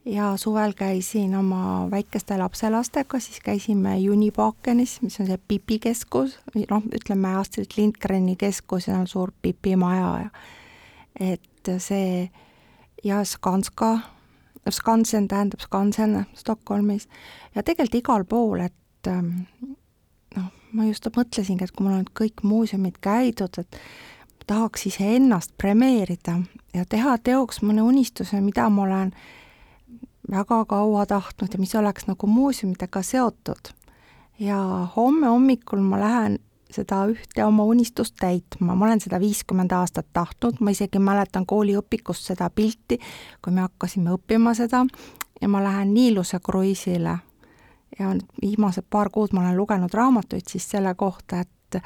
ja 0.05 0.37
suvel 0.37 0.77
käisin 0.77 1.35
oma 1.35 1.89
väikeste 1.91 2.37
lapselastega, 2.39 3.19
siis 3.21 3.41
käisime 3.41 3.97
Junibakenis, 3.99 5.01
mis 5.03 5.21
on 5.21 5.27
see 5.27 5.41
Pipi 5.49 5.79
keskus, 5.89 6.39
noh, 6.55 6.85
ütleme 6.95 7.35
Astrid 7.41 7.75
Lindgreni 7.77 8.37
keskus 8.37 8.87
ja 8.87 9.01
on 9.01 9.09
suur 9.11 9.33
Pipi 9.43 9.77
maja 9.77 10.13
ja 10.27 10.31
et 11.33 11.43
see 11.79 12.31
ja 13.05 13.25
Skanska, 13.25 13.99
Skansen 14.71 15.29
tähendab 15.29 15.61
Skansen 15.61 16.27
Stockholmis 16.35 17.09
ja 17.55 17.63
tegelikult 17.63 18.01
igal 18.01 18.25
pool, 18.25 18.61
et 18.67 19.11
noh, 20.37 20.51
ma 20.73 20.87
just 20.89 21.07
mõtlesingi, 21.17 21.65
et 21.65 21.73
kui 21.73 21.87
mul 21.87 21.95
on 21.95 22.05
nüüd 22.05 22.15
kõik 22.19 22.43
muuseumid 22.43 22.99
käidud, 23.05 23.61
et 23.63 23.81
tahaks 24.47 24.87
iseennast 24.91 25.55
premeerida 25.59 26.41
ja 26.75 26.85
teha 26.89 27.17
teoks 27.19 27.63
mõne 27.63 27.83
unistuse, 27.87 28.41
mida 28.41 28.69
ma 28.71 28.83
olen 28.87 29.13
väga 30.31 30.65
kaua 30.69 31.07
tahtnud 31.07 31.53
ja 31.53 31.59
mis 31.63 31.75
oleks 31.75 32.07
nagu 32.07 32.27
muuseumidega 32.27 33.03
seotud. 33.03 33.73
ja 34.39 34.59
homme 34.97 35.27
hommikul 35.27 35.81
ma 35.81 36.01
lähen 36.01 36.39
seda 36.77 37.03
ühte 37.11 37.45
oma 37.45 37.65
unistust 37.65 38.17
täitma, 38.21 38.75
ma 38.75 38.87
olen 38.87 39.01
seda 39.01 39.21
viiskümmend 39.21 39.73
aastat 39.77 40.09
tahtnud, 40.13 40.61
ma 40.61 40.75
isegi 40.75 41.01
mäletan 41.03 41.47
kooliõpikust 41.47 42.33
seda 42.33 42.51
pilti, 42.51 42.99
kui 43.43 43.53
me 43.53 43.65
hakkasime 43.67 44.15
õppima 44.17 44.55
seda 44.59 44.85
ja 45.41 45.49
ma 45.49 45.63
lähen 45.65 45.95
Niiluse 45.95 46.41
kruiisile. 46.45 47.19
ja 47.99 48.11
nüüd 48.13 48.27
viimased 48.43 48.85
paar 48.91 49.09
kuud 49.11 49.33
ma 49.33 49.41
olen 49.41 49.57
lugenud 49.57 49.95
raamatuid 49.95 50.49
siis 50.49 50.71
selle 50.71 50.95
kohta, 50.95 51.41
et 51.41 51.81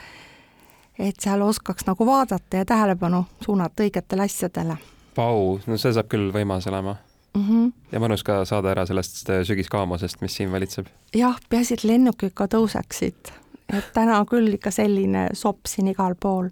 et 0.99 1.21
seal 1.21 1.41
oskaks 1.41 1.87
nagu 1.87 2.07
vaadata 2.07 2.57
ja 2.57 2.65
tähelepanu 2.65 3.25
suunata 3.45 3.83
õigetele 3.83 4.27
asjadele. 4.27 4.77
Vau, 5.17 5.59
no 5.67 5.79
see 5.81 5.95
saab 5.97 6.11
küll 6.13 6.33
võimas 6.35 6.67
olema 6.69 6.97
mm. 7.35 7.47
-hmm. 7.49 7.73
ja 7.93 8.01
mõnus 8.01 8.25
ka 8.27 8.45
saada 8.45 8.71
ära 8.75 8.87
sellest 8.87 9.31
sügiskaamusest, 9.45 10.21
mis 10.21 10.35
siin 10.37 10.53
valitseb. 10.53 10.87
jah, 11.15 11.39
peaasi, 11.49 11.75
et 11.75 11.85
lennukid 11.85 12.35
ikka 12.35 12.47
tõuseksid 12.57 13.33
et 13.79 13.93
täna 13.95 14.25
küll 14.29 14.55
ikka 14.55 14.71
selline 14.71 15.29
sopp 15.33 15.67
siin 15.67 15.89
igal 15.89 16.15
pool. 16.21 16.49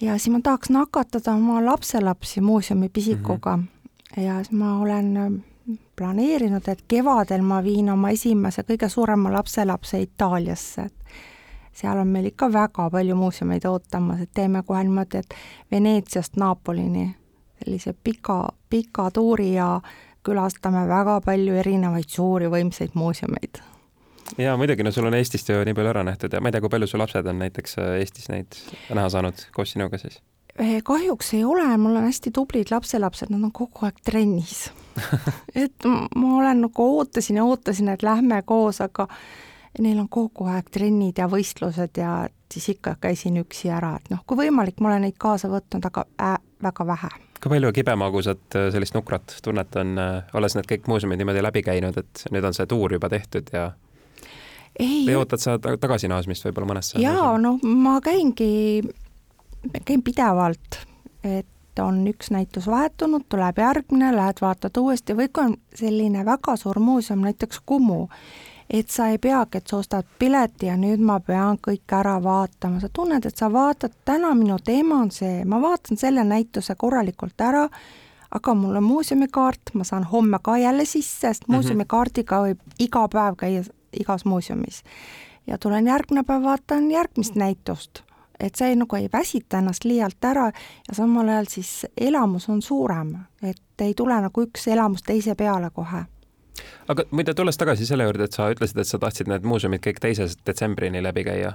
ja 0.00 0.18
siis 0.18 0.32
ma 0.32 0.40
tahaks 0.42 0.70
nakatada 0.70 1.34
oma 1.34 1.64
lapselapsi 1.64 2.40
muuseumi 2.40 2.88
pisikuga 2.88 3.56
mm 3.56 3.62
-hmm. 3.62 4.22
ja 4.22 4.34
siis 4.36 4.52
ma 4.52 4.78
olen 4.80 5.44
planeerinud, 5.96 6.68
et 6.68 6.84
kevadel 6.88 7.42
ma 7.42 7.62
viin 7.64 7.90
oma 7.90 8.10
esimese 8.10 8.62
kõige 8.62 8.88
suurema 8.88 9.32
lapselapse 9.32 10.00
Itaaliasse, 10.00 10.82
et 10.82 10.94
seal 11.72 11.98
on 11.98 12.08
meil 12.08 12.30
ikka 12.30 12.52
väga 12.52 12.90
palju 12.90 13.16
muuseumeid 13.16 13.64
ootamas, 13.64 14.20
et 14.20 14.30
teeme 14.34 14.62
kohe 14.62 14.82
niimoodi, 14.84 15.18
et 15.18 15.34
Veneetsiast 15.72 16.36
Naapolini 16.36 17.16
sellise 17.64 17.94
pika, 18.04 18.48
pika 18.70 19.10
tuuri 19.10 19.54
ja 19.54 19.80
külastame 20.22 20.86
väga 20.88 21.20
palju 21.24 21.54
erinevaid 21.54 22.08
suuri 22.08 22.50
võimsaid 22.52 22.94
muuseumeid 22.94 23.62
ja 24.38 24.56
muidugi, 24.56 24.84
no 24.84 24.92
sul 24.92 25.06
on 25.08 25.14
Eestist 25.18 25.48
ju 25.48 25.58
nii 25.64 25.74
palju 25.76 25.92
ära 25.92 26.04
nähtud 26.06 26.32
ja 26.32 26.40
ma 26.40 26.50
ei 26.50 26.56
tea, 26.56 26.64
kui 26.64 26.72
palju 26.72 26.88
su 26.90 26.98
lapsed 27.00 27.26
on 27.26 27.38
näiteks 27.42 27.78
äh, 27.82 27.92
Eestis 28.00 28.30
neid 28.32 28.58
näha 28.94 29.08
saanud 29.12 29.46
koos 29.56 29.74
sinuga 29.74 30.00
siis? 30.00 30.20
Eh, 30.56 30.78
kahjuks 30.84 31.34
ei 31.36 31.44
ole, 31.44 31.66
mul 31.76 31.98
on 31.98 32.06
hästi 32.08 32.32
tublid 32.32 32.70
lapselapsed, 32.72 33.28
nad 33.32 33.44
on 33.44 33.52
kogu 33.52 33.84
aeg 33.88 34.00
trennis 34.04 34.70
et 35.64 35.90
ma 36.16 36.38
olen 36.38 36.64
nagu 36.66 36.88
ootasin 36.98 37.42
ja 37.42 37.44
ootasin, 37.44 37.92
et 37.92 38.02
lähme 38.06 38.40
koos, 38.46 38.80
aga 38.80 39.08
neil 39.80 40.00
on 40.00 40.08
kogu 40.08 40.48
aeg 40.48 40.70
trennid 40.72 41.20
ja 41.20 41.28
võistlused 41.28 42.00
ja 42.00 42.24
siis 42.52 42.70
ikka 42.76 42.96
käisin 43.00 43.36
üksi 43.42 43.70
ära, 43.72 43.96
et 44.00 44.10
noh, 44.12 44.24
kui 44.26 44.38
võimalik, 44.46 44.80
ma 44.80 44.94
olen 44.94 45.08
neid 45.08 45.18
kaasa 45.20 45.50
võtnud, 45.52 45.84
aga 45.90 46.06
äh, 46.22 46.36
väga 46.62 46.86
vähe 46.88 47.14
kui 47.36 47.52
palju 47.52 47.72
kibemagusat 47.76 48.56
äh, 48.56 48.68
sellist 48.72 48.96
nukrat 48.96 49.36
tunnet 49.44 49.76
on, 49.76 49.98
äh, 50.00 50.36
olles 50.38 50.56
need 50.56 50.68
kõik 50.70 50.88
muuseumid 50.90 51.20
niimoodi 51.20 51.42
läbi 51.44 51.62
käinud, 51.66 51.98
et 52.00 52.24
nüüd 52.32 52.46
on 52.48 52.56
see 52.56 52.66
tuur 52.70 52.96
juba 52.96 53.10
tehtud 53.12 53.52
ja 53.52 53.68
või 54.80 55.16
ootad 55.16 55.42
sa 55.42 55.58
tagasinaasmist 55.58 56.48
võib-olla 56.48 56.72
mõnesse? 56.74 57.00
jaa, 57.00 57.36
noh, 57.40 57.60
ma 57.62 57.98
käingi, 58.04 58.82
käin 59.84 60.02
pidevalt, 60.04 60.80
et 61.24 61.80
on 61.82 62.00
üks 62.08 62.30
näitus 62.32 62.66
vahetunud, 62.70 63.26
tuleb 63.28 63.58
järgmine, 63.60 64.12
lähed 64.16 64.40
vaatad 64.40 64.76
uuesti 64.80 65.16
või 65.16 65.28
kui 65.28 65.44
on 65.44 65.56
selline 65.76 66.24
väga 66.24 66.56
suur 66.56 66.80
muuseum, 66.80 67.24
näiteks 67.26 67.60
Kumu, 67.66 68.06
et 68.70 68.90
sa 68.90 69.10
ei 69.12 69.18
peagi, 69.22 69.58
et 69.58 69.68
sa 69.68 69.80
ostad 69.82 70.08
pileti 70.18 70.70
ja 70.70 70.76
nüüd 70.80 71.02
ma 71.04 71.18
pean 71.20 71.60
kõik 71.62 71.92
ära 71.92 72.16
vaatama, 72.22 72.80
sa 72.80 72.88
tunned, 72.92 73.26
et 73.26 73.36
sa 73.36 73.50
vaatad, 73.52 73.94
täna 74.04 74.32
minu 74.34 74.58
teema 74.64 75.02
on 75.04 75.12
see, 75.14 75.44
ma 75.44 75.60
vaatan 75.62 76.00
selle 76.00 76.24
näituse 76.24 76.74
korralikult 76.78 77.40
ära, 77.40 77.66
aga 78.36 78.54
mul 78.58 78.76
on 78.76 78.84
muuseumikaart, 78.84 79.74
ma 79.74 79.84
saan 79.84 80.04
homme 80.10 80.40
ka 80.42 80.56
jälle 80.58 80.84
sisse, 80.84 81.28
sest 81.28 81.46
mhm. 81.46 81.56
muuseumikaardiga 81.56 82.42
võib 82.48 82.82
iga 82.82 83.06
päev 83.12 83.36
käia 83.40 83.64
igas 84.00 84.24
muuseumis. 84.24 84.82
ja 85.46 85.58
tulen 85.58 85.86
järgmine 85.86 86.24
päev, 86.24 86.42
vaatan 86.42 86.90
järgmist 86.90 87.34
näitust, 87.34 88.02
et 88.40 88.54
see 88.54 88.74
nagu 88.76 88.96
ei 88.96 89.08
väsita 89.12 89.58
ennast 89.58 89.84
liialt 89.84 90.24
ära 90.24 90.50
ja 90.88 90.94
samal 90.94 91.28
ajal 91.28 91.46
siis 91.48 91.86
elamus 91.96 92.48
on 92.48 92.62
suurem, 92.62 93.14
et 93.42 93.62
ei 93.80 93.94
tule 93.94 94.20
nagu 94.20 94.42
üks 94.42 94.68
elamus 94.68 95.02
teise 95.02 95.34
peale 95.34 95.70
kohe 95.70 96.04
aga 96.88 97.04
muide, 97.10 97.34
tulles 97.34 97.58
tagasi 97.58 97.86
selle 97.86 98.06
juurde, 98.06 98.26
et 98.26 98.36
sa 98.36 98.48
ütlesid, 98.52 98.80
et 98.80 98.88
sa 98.88 98.98
tahtsid 99.02 99.30
need 99.30 99.46
muuseumid 99.46 99.82
kõik 99.84 100.00
teisest 100.02 100.42
detsembrini 100.46 101.02
läbi 101.02 101.24
käia. 101.24 101.52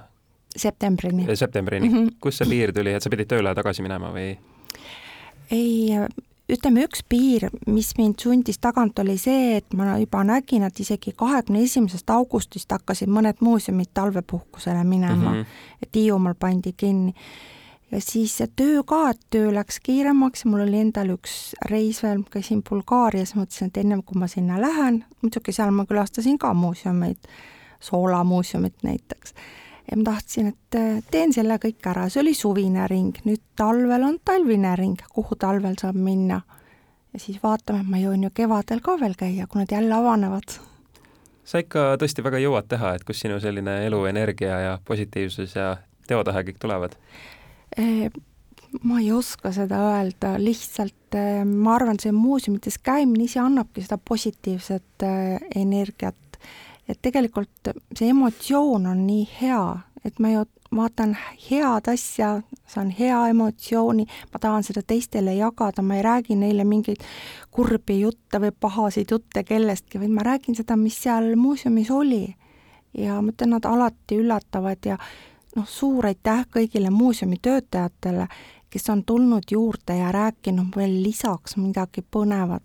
septembrini. 0.56 1.36
septembrini 1.36 1.90
mm, 1.90 1.96
-hmm. 1.96 2.16
kust 2.20 2.38
see 2.38 2.50
piir 2.50 2.74
tuli, 2.74 2.94
et 2.94 3.04
sa 3.04 3.10
pidid 3.10 3.28
tööle 3.28 3.56
tagasi 3.56 3.82
minema 3.82 4.12
või? 4.12 4.38
ei, 5.52 5.98
ütleme 6.52 6.84
üks 6.88 7.04
piir, 7.08 7.48
mis 7.68 7.94
mind 7.98 8.20
sundis 8.22 8.60
tagant, 8.62 9.00
oli 9.00 9.18
see, 9.20 9.58
et 9.62 9.74
ma 9.78 9.96
juba 10.02 10.24
nägin, 10.28 10.66
et 10.68 10.80
isegi 10.84 11.14
kahekümne 11.18 11.64
esimesest 11.64 12.10
augustist 12.12 12.72
hakkasid 12.72 13.12
mõned 13.12 13.40
muuseumid 13.44 13.94
talvepuhkusele 13.94 14.84
minema. 14.84 15.32
Mm, 15.32 15.42
-hmm. 15.42 15.82
et 15.84 15.96
Hiiumaal 15.96 16.36
pandi 16.40 16.74
kinni. 16.78 17.14
Ja 17.92 18.00
siis 18.02 18.38
see 18.38 18.48
töö 18.56 18.84
ka, 18.88 19.10
et 19.10 19.20
töö 19.30 19.52
läks 19.54 19.80
kiiremaks, 19.84 20.46
mul 20.46 20.64
oli 20.64 20.80
endal 20.80 21.10
üks 21.12 21.56
reis 21.68 22.04
veel, 22.04 22.24
käisin 22.32 22.62
Bulgaarias, 22.64 23.36
mõtlesin, 23.36 23.68
et 23.68 23.78
ennem 23.78 24.04
kui 24.04 24.20
ma 24.20 24.28
sinna 24.32 24.62
lähen, 24.62 25.04
muidugi 25.22 25.52
seal 25.52 25.72
ma 25.76 25.86
külastasin 25.86 26.38
ka 26.40 26.54
muuseumeid, 26.54 27.18
Soola 27.82 28.24
muuseumit 28.24 28.84
näiteks, 28.84 29.34
ja 29.90 29.98
ma 29.98 30.04
tahtsin, 30.12 30.52
et 30.54 30.80
äh, 30.80 31.04
teen 31.12 31.34
selle 31.34 31.58
kõik 31.62 31.86
ära, 31.92 32.08
see 32.10 32.22
oli 32.24 32.34
suvine 32.38 32.88
ring, 32.92 33.18
nüüd 33.28 33.44
talvel 33.58 34.08
on 34.08 34.18
talvine 34.26 34.76
ring, 34.80 35.00
kuhu 35.14 35.38
talvel 35.40 35.78
saab 35.82 35.98
minna. 36.00 36.42
ja 37.14 37.20
siis 37.20 37.40
vaatame, 37.44 37.84
ma 37.84 38.00
jõuan 38.00 38.24
ju 38.24 38.34
kevadel 38.34 38.82
ka 38.82 38.98
veel 39.00 39.16
käia, 39.20 39.48
kui 39.48 39.64
nad 39.64 39.72
jälle 39.72 39.96
avanevad 39.96 40.60
sa 41.52 41.62
ikka 41.62 41.86
tõesti 42.00 42.24
väga 42.24 42.40
jõuad 42.42 42.68
teha, 42.72 42.96
et 42.96 43.06
kust 43.08 43.26
sinu 43.26 43.40
selline 43.44 43.82
eluenergia 43.88 44.60
ja 44.66 44.76
positiivsus 44.88 45.56
ja 45.58 45.74
teotahe 46.08 46.46
kõik 46.48 46.60
tulevad? 46.62 46.96
Eh, 47.78 48.08
ma 48.88 49.00
ei 49.02 49.12
oska 49.16 49.52
seda 49.56 49.82
öelda, 49.90 50.36
lihtsalt 50.40 51.18
eh, 51.20 51.42
ma 51.46 51.76
arvan, 51.76 52.00
see 52.00 52.14
muuseumites 52.16 52.80
käimine 52.84 53.28
ise 53.28 53.42
annabki 53.44 53.84
seda 53.84 53.98
positiivset 53.98 55.08
energiat. 55.56 56.21
Et 56.90 57.00
tegelikult 57.02 57.72
see 57.96 58.10
emotsioon 58.10 58.86
on 58.86 59.06
nii 59.08 59.28
hea, 59.42 59.64
et 60.06 60.20
ma 60.20 60.34
ju 60.34 60.46
vaatan 60.76 61.18
head 61.50 61.88
asja, 61.92 62.42
saan 62.68 62.90
hea 63.00 63.28
emotsiooni, 63.28 64.06
ma 64.34 64.40
tahan 64.40 64.64
seda 64.64 64.84
teistele 64.88 65.34
jagada, 65.36 65.82
ma 65.82 65.98
ei 66.00 66.06
räägi 66.06 66.38
neile 66.40 66.64
mingeid 66.64 67.04
kurbi 67.52 68.00
jutte 68.00 68.40
või 68.40 68.54
pahasid 68.60 69.12
jutte 69.12 69.44
kellestki, 69.44 70.00
vaid 70.00 70.16
ma 70.16 70.24
räägin 70.24 70.56
seda, 70.56 70.78
mis 70.80 71.02
seal 71.04 71.36
muuseumis 71.36 71.92
oli. 71.92 72.36
ja 72.98 73.22
ma 73.22 73.32
ütlen, 73.32 73.54
nad 73.56 73.66
alati 73.66 74.18
üllatavad 74.20 74.86
ja 74.86 74.98
noh, 75.56 75.68
suur 75.68 76.06
aitäh 76.06 76.46
kõigile 76.52 76.90
muuseumi 76.92 77.38
töötajatele, 77.42 78.28
kes 78.72 78.90
on 78.90 79.04
tulnud 79.04 79.52
juurde 79.52 79.96
ja 79.96 80.12
rääkinud 80.12 80.76
veel 80.76 81.02
lisaks 81.04 81.58
midagi 81.58 82.04
põnevat. 82.04 82.64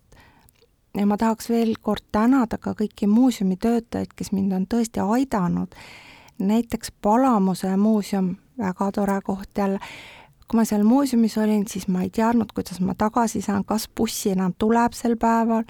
Ja 0.97 1.07
ma 1.07 1.17
tahaks 1.17 1.49
veel 1.51 1.75
kord 1.83 2.05
tänada 2.13 2.59
ka 2.59 2.75
kõiki 2.79 3.09
muuseumi 3.09 3.57
töötajaid, 3.57 4.15
kes 4.17 4.33
mind 4.33 4.53
on 4.53 4.67
tõesti 4.67 5.01
aidanud. 5.01 5.75
näiteks 6.39 6.93
Palamuse 7.03 7.77
muuseum, 7.77 8.37
väga 8.59 8.93
tore 8.93 9.21
koht 9.25 9.59
jälle, 9.59 9.79
kui 10.49 10.59
ma 10.59 10.65
seal 10.65 10.85
muuseumis 10.85 11.39
olin, 11.39 11.67
siis 11.69 11.89
ma 11.89 12.03
ei 12.03 12.11
teadnud, 12.11 12.53
kuidas 12.53 12.81
ma 12.81 12.95
tagasi 12.95 13.41
saan, 13.41 13.65
kas 13.65 13.89
bussi 13.89 14.31
enam 14.31 14.55
tuleb 14.59 14.93
sel 14.93 15.17
päeval 15.17 15.65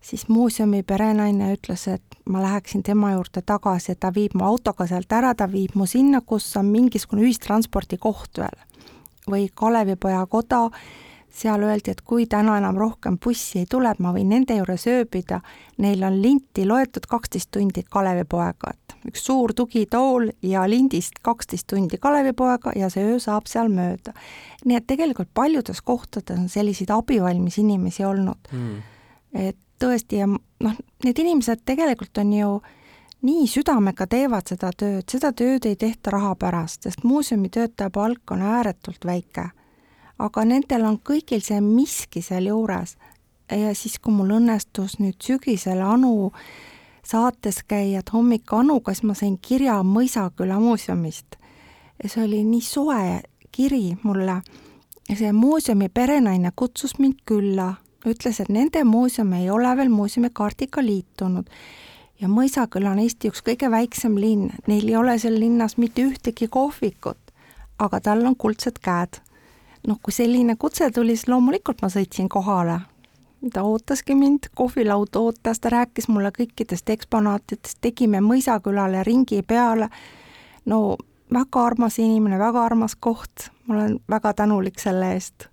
siis 0.00 0.28
muuseumi 0.28 0.82
perenaine 0.82 1.52
ütles, 1.54 1.88
et 1.88 2.02
ma 2.28 2.42
läheksin 2.42 2.82
tema 2.82 3.12
juurde 3.12 3.42
tagasi, 3.42 3.92
et 3.92 4.00
ta 4.00 4.12
viib 4.14 4.36
mu 4.38 4.46
autoga 4.46 4.86
sealt 4.86 5.12
ära, 5.12 5.34
ta 5.34 5.48
viib 5.50 5.74
mu 5.74 5.86
sinna, 5.86 6.20
kus 6.20 6.46
on 6.56 6.70
mingisugune 6.72 7.26
ühistranspordikoht 7.26 8.38
veel. 8.38 8.64
või 9.28 9.50
Kalevipoja 9.54 10.22
koda, 10.26 10.70
seal 11.30 11.62
öeldi, 11.62 11.92
et 11.92 12.00
kui 12.02 12.26
täna 12.26 12.56
enam 12.58 12.76
rohkem 12.78 13.18
bussi 13.24 13.62
ei 13.62 13.66
tule, 13.70 13.90
et 13.90 14.00
ma 14.02 14.12
võin 14.14 14.28
nende 14.32 14.56
juures 14.58 14.86
ööbida, 14.90 15.40
neil 15.78 16.02
on 16.06 16.20
linti 16.22 16.64
loetud 16.66 17.06
kaksteist 17.08 17.50
tundi 17.54 17.84
Kalevipoega, 17.90 18.72
et 18.72 18.96
üks 19.12 19.24
suur 19.28 19.54
tugitool 19.54 20.30
ja 20.42 20.64
lindist 20.68 21.20
kaksteist 21.22 21.68
tundi 21.70 22.00
Kalevipoega 22.02 22.74
ja 22.76 22.90
see 22.90 23.04
öö 23.06 23.20
saab 23.22 23.46
seal 23.46 23.70
mööda. 23.72 24.14
nii 24.64 24.76
et 24.76 24.86
tegelikult 24.86 25.30
paljudes 25.34 25.80
kohtades 25.82 26.38
on 26.38 26.48
selliseid 26.48 26.90
abivalmis 26.90 27.58
inimesi 27.58 28.04
olnud 28.04 28.50
mm. 28.52 28.82
et 29.34 29.58
tõesti 29.78 30.22
ja 30.22 30.26
noh, 30.26 30.74
need 31.04 31.18
inimesed 31.18 31.62
tegelikult 31.64 32.18
on 32.18 32.32
ju 32.32 32.50
nii 33.26 33.46
südamega 33.50 34.06
teevad 34.06 34.50
seda 34.50 34.70
tööd, 34.76 35.04
seda 35.10 35.32
tööd 35.36 35.66
ei 35.66 35.76
tehta 35.78 36.12
raha 36.14 36.34
pärast, 36.38 36.84
sest 36.86 37.04
muuseumi 37.06 37.50
töötaja 37.50 37.90
palk 37.90 38.30
on 38.34 38.42
ääretult 38.42 39.06
väike. 39.06 39.50
Aga 40.18 40.44
nendel 40.44 40.84
on 40.84 40.98
kõigil 40.98 41.42
see 41.44 41.60
miski 41.60 42.22
sealjuures. 42.22 42.96
ja 43.50 43.74
siis, 43.74 43.98
kui 43.98 44.12
mul 44.12 44.30
õnnestus 44.38 44.98
nüüd 44.98 45.16
sügisel 45.22 45.80
Anu 45.82 46.32
saates 47.04 47.62
käia, 47.64 48.00
et 48.00 48.12
hommik 48.12 48.52
Anuga, 48.52 48.92
siis 48.94 49.04
ma 49.04 49.14
sain 49.14 49.38
kirja 49.38 49.82
Mõisaküla 49.82 50.60
muuseumist. 50.60 51.36
ja 52.02 52.08
see 52.08 52.24
oli 52.24 52.44
nii 52.44 52.60
soe 52.60 53.20
kiri 53.52 53.96
mulle 54.02 54.42
see 55.16 55.32
muuseumi 55.32 55.88
perenaine 55.88 56.52
kutsus 56.56 56.98
mind 56.98 57.22
külla 57.24 57.74
ütles, 58.06 58.40
et 58.40 58.48
nende 58.48 58.84
muuseum 58.84 59.32
ei 59.32 59.50
ole 59.50 59.76
veel 59.76 59.88
muuseumikaardiga 59.88 60.84
liitunud 60.84 61.48
ja 62.20 62.28
Mõisaküla 62.28 62.92
on 62.92 63.00
Eesti 63.02 63.30
üks 63.30 63.42
kõige 63.46 63.70
väiksem 63.70 64.18
linn, 64.18 64.50
neil 64.66 64.88
ei 64.88 64.96
ole 64.98 65.16
seal 65.18 65.38
linnas 65.40 65.76
mitte 65.78 66.04
ühtegi 66.06 66.48
kohvikut, 66.50 67.18
aga 67.78 68.00
tal 68.00 68.24
on 68.26 68.36
kuldsed 68.36 68.80
käed. 68.82 69.20
Noh, 69.88 69.98
kui 70.02 70.14
selline 70.14 70.56
kutse 70.60 70.90
tuli, 70.94 71.16
siis 71.16 71.28
loomulikult 71.32 71.82
ma 71.82 71.90
sõitsin 71.92 72.28
kohale. 72.28 72.80
ta 73.54 73.62
ootaski 73.62 74.14
mind, 74.18 74.50
kohvilaud 74.54 75.16
ootas, 75.16 75.60
ta 75.60 75.70
rääkis 75.70 76.08
mulle 76.08 76.32
kõikidest 76.34 76.90
eksponaatidest, 76.90 77.78
tegime 77.80 78.20
Mõisakülale 78.20 79.04
ringi 79.06 79.42
peale, 79.42 79.88
no 80.66 80.96
väga 81.32 81.66
armas 81.66 81.98
inimene, 82.02 82.38
väga 82.38 82.64
armas 82.64 82.96
koht, 82.96 83.50
ma 83.66 83.74
olen 83.74 84.00
väga 84.10 84.34
tänulik 84.42 84.82
selle 84.82 85.12
eest 85.14 85.48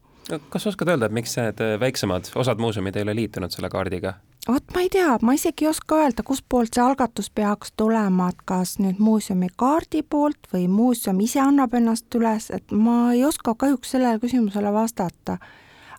kas 0.49 0.67
oskad 0.67 0.89
öelda, 0.89 1.09
miks 1.13 1.35
need 1.37 1.59
väiksemad, 1.79 2.31
osad 2.35 2.57
muuseumid 2.57 2.95
ei 2.97 3.03
ole 3.05 3.13
liitunud 3.15 3.53
selle 3.53 3.69
kaardiga? 3.69 4.15
Vot 4.47 4.63
ma 4.73 4.81
ei 4.81 4.89
tea, 4.89 5.17
ma 5.21 5.33
isegi 5.33 5.65
ei 5.65 5.69
oska 5.69 5.99
öelda, 6.03 6.23
kustpoolt 6.25 6.75
see 6.75 6.83
algatus 6.83 7.29
peaks 7.33 7.73
tulema, 7.77 8.29
et 8.29 8.41
kas 8.45 8.75
nüüd 8.81 9.01
muuseumi 9.01 9.49
kaardi 9.57 10.03
poolt 10.03 10.49
või 10.53 10.67
muuseum 10.71 11.19
ise 11.25 11.41
annab 11.41 11.73
ennast 11.77 12.13
üles, 12.17 12.51
et 12.53 12.71
ma 12.71 13.13
ei 13.13 13.25
oska 13.25 13.55
kahjuks 13.57 13.95
sellele 13.95 14.21
küsimusele 14.21 14.73
vastata. 14.73 15.37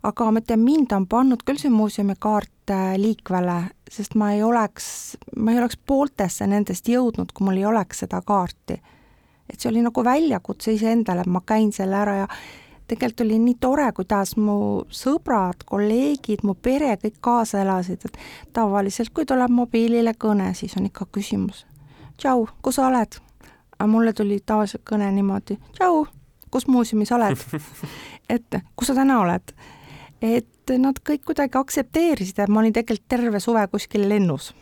aga 0.07 0.31
ma 0.31 0.39
ütlen, 0.39 0.61
mind 0.63 0.93
on 0.93 1.07
pannud 1.11 1.41
küll 1.43 1.59
see 1.59 1.71
muuseumi 1.71 2.15
kaart 2.19 2.71
äh, 2.71 2.95
liikvele, 2.97 3.57
sest 3.91 4.15
ma 4.15 4.33
ei 4.33 4.43
oleks, 4.43 5.17
ma 5.37 5.51
ei 5.53 5.59
oleks 5.59 5.77
pooltesse 5.77 6.47
nendest 6.47 6.89
jõudnud, 6.89 7.33
kui 7.33 7.47
mul 7.47 7.57
ei 7.57 7.67
oleks 7.67 8.05
seda 8.05 8.21
kaarti. 8.23 8.81
et 9.51 9.61
see 9.61 9.71
oli 9.71 9.83
nagu 9.83 10.05
väljakutse 10.05 10.73
iseendale, 10.73 11.21
et 11.21 11.27
ma 11.27 11.43
käin 11.47 11.73
selle 11.73 11.97
ära 11.97 12.15
ja 12.17 12.29
tegelikult 12.89 13.25
oli 13.27 13.39
nii 13.43 13.57
tore, 13.61 13.87
kuidas 13.93 14.37
mu 14.37 14.57
sõbrad, 14.95 15.65
kolleegid, 15.67 16.45
mu 16.47 16.55
pere 16.55 16.95
kõik 17.03 17.21
kaasa 17.21 17.63
elasid, 17.65 18.05
et 18.07 18.19
tavaliselt, 18.57 19.13
kui 19.15 19.27
tuleb 19.27 19.53
mobiilile 19.53 20.15
kõne, 20.19 20.53
siis 20.55 20.77
on 20.79 20.87
ikka 20.87 21.09
küsimus. 21.13 21.67
tšau, 22.17 22.47
kus 22.63 22.79
sa 22.81 22.89
oled? 22.89 23.21
aga 23.77 23.87
mulle 23.93 24.13
tuli 24.17 24.39
tavaliselt 24.41 24.83
kõne 24.89 25.11
niimoodi, 25.13 25.59
tšau, 25.77 26.07
kus 26.51 26.67
muuseumis 26.67 27.13
oled? 27.13 27.37
et 28.35 28.61
kus 28.77 28.93
sa 28.93 28.95
täna 28.95 29.21
oled? 29.21 29.57
et 30.23 30.77
nad 30.79 30.99
kõik 30.99 31.27
kuidagi 31.27 31.59
aktsepteerisid, 31.59 32.39
et 32.41 32.49
ma 32.51 32.63
olin 32.63 32.73
tegelikult 32.73 33.09
terve 33.09 33.41
suve 33.41 33.67
kuskil 33.71 34.09
lennus 34.09 34.55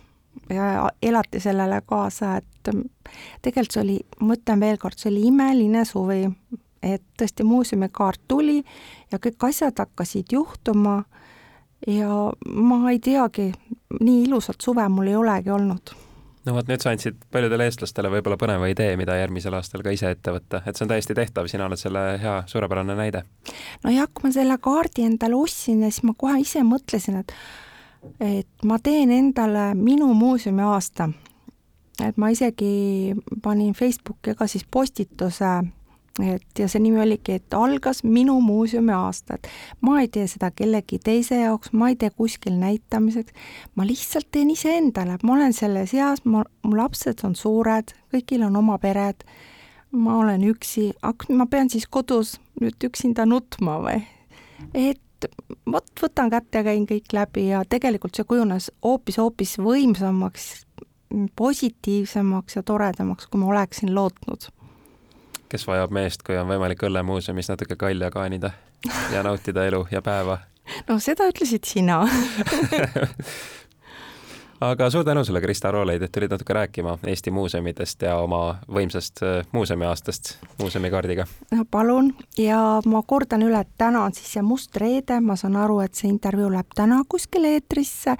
ja 0.50 0.90
elati 1.02 1.40
sellele 1.40 1.80
kaasa, 1.86 2.36
et 2.36 2.70
tegelikult 3.42 3.76
see 3.76 3.82
oli, 3.82 3.96
ma 4.20 4.36
ütlen 4.36 4.60
veel 4.60 4.78
kord, 4.82 4.98
see 4.98 5.12
oli 5.12 5.28
imeline 5.30 5.84
suvi, 5.88 6.24
et 6.84 7.04
tõesti 7.18 7.46
muuseumikaart 7.48 8.20
tuli 8.28 8.60
ja 9.12 9.18
kõik 9.18 9.48
asjad 9.48 9.78
hakkasid 9.78 10.32
juhtuma 10.32 11.02
ja 11.86 12.32
ma 12.46 12.80
ei 12.90 12.98
teagi, 12.98 13.52
nii 14.00 14.24
ilusat 14.28 14.60
suve 14.60 14.88
mul 14.88 15.12
ei 15.12 15.16
olegi 15.16 15.50
olnud 15.50 15.94
no 16.44 16.54
vot, 16.54 16.68
nüüd 16.68 16.82
sa 16.84 16.92
andsid 16.92 17.18
paljudele 17.32 17.68
eestlastele 17.68 18.10
võib-olla 18.12 18.38
põneva 18.40 18.68
idee, 18.70 18.94
mida 19.00 19.16
järgmisel 19.18 19.56
aastal 19.56 19.84
ka 19.84 19.92
ise 19.94 20.10
ette 20.14 20.34
võtta, 20.34 20.60
et 20.66 20.76
see 20.76 20.86
on 20.86 20.92
täiesti 20.92 21.16
tehtav, 21.16 21.48
sina 21.50 21.68
oled 21.68 21.80
selle 21.80 22.04
hea, 22.20 22.36
suurepärane 22.50 22.96
näide. 22.98 23.24
nojah, 23.84 24.08
kui 24.12 24.28
ma 24.28 24.34
selle 24.34 24.58
kaardi 24.62 25.06
endale 25.08 25.38
ostsin 25.38 25.84
ja 25.84 25.92
siis 25.92 26.04
ma 26.08 26.16
kohe 26.18 26.40
ise 26.42 26.64
mõtlesin, 26.66 27.22
et 27.22 27.36
et 28.20 28.66
ma 28.68 28.76
teen 28.84 29.12
endale 29.14 29.70
minu 29.78 30.10
muuseumi 30.14 30.62
aasta. 30.62 31.08
et 32.04 32.16
ma 32.16 32.28
isegi 32.28 33.14
panin 33.42 33.72
Facebooki 33.74 34.34
ka 34.34 34.46
siis 34.46 34.66
postituse 34.70 35.54
et 36.22 36.58
ja 36.58 36.68
see 36.70 36.82
nimi 36.82 37.00
oligi, 37.02 37.38
et 37.40 37.54
algas 37.58 38.04
minu 38.06 38.36
muuseumi 38.44 38.92
aasta, 38.94 39.34
et 39.34 39.48
ma 39.82 39.98
ei 40.02 40.08
tee 40.12 40.28
seda 40.30 40.52
kellegi 40.54 41.00
teise 41.02 41.40
jaoks, 41.40 41.72
ma 41.74 41.90
ei 41.90 41.96
tee 41.98 42.12
kuskil 42.14 42.54
näitamiseks, 42.60 43.34
ma 43.74 43.86
lihtsalt 43.86 44.28
teen 44.30 44.52
iseendale, 44.54 45.18
ma 45.22 45.34
olen 45.34 45.56
selles 45.56 45.94
eas, 45.96 46.22
ma, 46.24 46.44
mu 46.62 46.78
lapsed 46.78 47.24
on 47.26 47.34
suured, 47.38 47.96
kõigil 48.14 48.46
on 48.46 48.60
oma 48.62 48.78
pered, 48.82 49.26
ma 49.90 50.20
olen 50.20 50.46
üksi, 50.52 50.92
ma 51.34 51.48
pean 51.50 51.70
siis 51.70 51.88
kodus 51.90 52.36
nüüd 52.62 52.90
üksinda 52.90 53.26
nutma 53.26 53.80
või? 53.82 54.04
et 54.74 55.26
vot 55.70 56.02
võtan 56.02 56.30
kätte 56.30 56.60
ja 56.60 56.66
käin 56.66 56.86
kõik 56.86 57.12
läbi 57.12 57.48
ja 57.48 57.64
tegelikult 57.68 58.14
see 58.14 58.26
kujunes 58.28 58.70
hoopis-hoopis 58.84 59.56
võimsamaks, 59.58 60.50
positiivsemaks 61.36 62.58
ja 62.58 62.62
toredamaks, 62.66 63.26
kui 63.26 63.42
ma 63.42 63.50
oleksin 63.50 63.94
lootnud 63.94 64.46
kes 65.54 65.68
vajab 65.70 65.92
meest, 65.94 66.24
kui 66.26 66.34
on 66.34 66.48
võimalik 66.50 66.82
õllemuuseumis 66.82 67.52
natuke 67.52 67.76
kalja 67.78 68.10
kaanida 68.10 68.50
ja 69.12 69.22
nautida 69.22 69.66
elu 69.68 69.84
ja 69.92 70.02
päeva? 70.02 70.40
no 70.88 70.98
seda 71.02 71.28
ütlesid 71.30 71.68
sina. 71.68 72.00
Aga 74.64 74.88
suur 74.90 75.04
tänu 75.04 75.24
sulle, 75.26 75.42
Krista 75.44 75.70
Roolaid, 75.74 76.02
et 76.02 76.12
tulid 76.14 76.32
natuke 76.32 76.54
rääkima 76.56 76.96
Eesti 77.10 77.30
muuseumidest 77.34 78.02
ja 78.06 78.16
oma 78.22 78.56
võimsast 78.72 79.22
äh, 79.22 79.46
muuseumiaastast 79.52 80.34
muuseumikaardiga. 80.58 81.26
no 81.52 81.64
palun 81.70 82.14
ja 82.38 82.60
ma 82.86 83.02
kordan 83.06 83.42
üle, 83.46 83.60
et 83.60 83.74
täna 83.78 84.06
on 84.08 84.14
siis 84.14 84.32
see 84.34 84.42
must 84.42 84.76
reede, 84.80 85.20
ma 85.20 85.36
saan 85.36 85.58
aru, 85.60 85.80
et 85.84 85.94
see 85.94 86.08
intervjuu 86.10 86.50
läheb 86.54 86.70
täna 86.74 87.02
kuskile 87.08 87.58
eetrisse, 87.58 88.16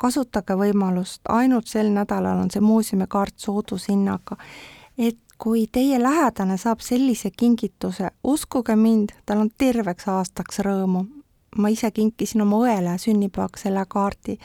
kasutage 0.00 0.56
võimalust, 0.58 1.20
ainult 1.28 1.68
sel 1.70 1.92
nädalal 1.94 2.46
on 2.46 2.50
see 2.54 2.64
muuseumikaart 2.64 3.36
soodushinnaga 3.46 4.40
et 4.98 5.18
kui 5.38 5.66
teie 5.72 5.98
lähedane 6.02 6.56
saab 6.58 6.80
sellise 6.80 7.30
kingituse, 7.30 8.10
uskuge 8.24 8.76
mind, 8.76 9.14
tal 9.26 9.44
on 9.44 9.50
terveks 9.58 10.08
aastaks 10.08 10.62
rõõmu. 10.64 11.06
ma 11.56 11.68
ise 11.70 11.90
kinkisin 11.90 12.42
oma 12.42 12.56
õele 12.66 12.96
sünnipäevaks 12.98 13.62
selle 13.62 13.84
kaardi 13.88 14.38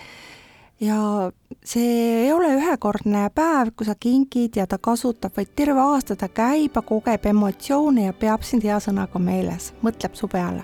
ja 0.80 1.32
see 1.66 2.24
ei 2.26 2.32
ole 2.34 2.54
ühekordne 2.56 3.30
päev, 3.36 3.74
kui 3.76 3.86
sa 3.86 3.96
kingid 4.00 4.56
ja 4.56 4.68
ta 4.68 4.78
kasutab, 4.78 5.36
vaid 5.38 5.52
terve 5.56 5.82
aasta 5.82 6.16
ta 6.16 6.30
käib 6.30 6.76
ja 6.76 6.82
kogeb 6.82 7.26
emotsioone 7.26 8.06
ja 8.06 8.14
peab 8.14 8.46
sind 8.48 8.64
hea 8.64 8.80
sõnaga 8.80 9.20
meeles, 9.20 9.74
mõtleb 9.84 10.16
su 10.16 10.28
peale. 10.28 10.64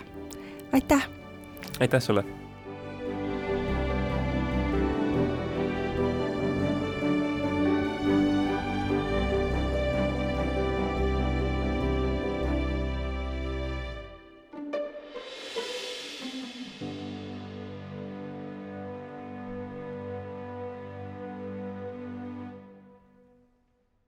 aitäh! 0.71 1.09
aitäh 1.80 2.01
sulle! 2.01 2.44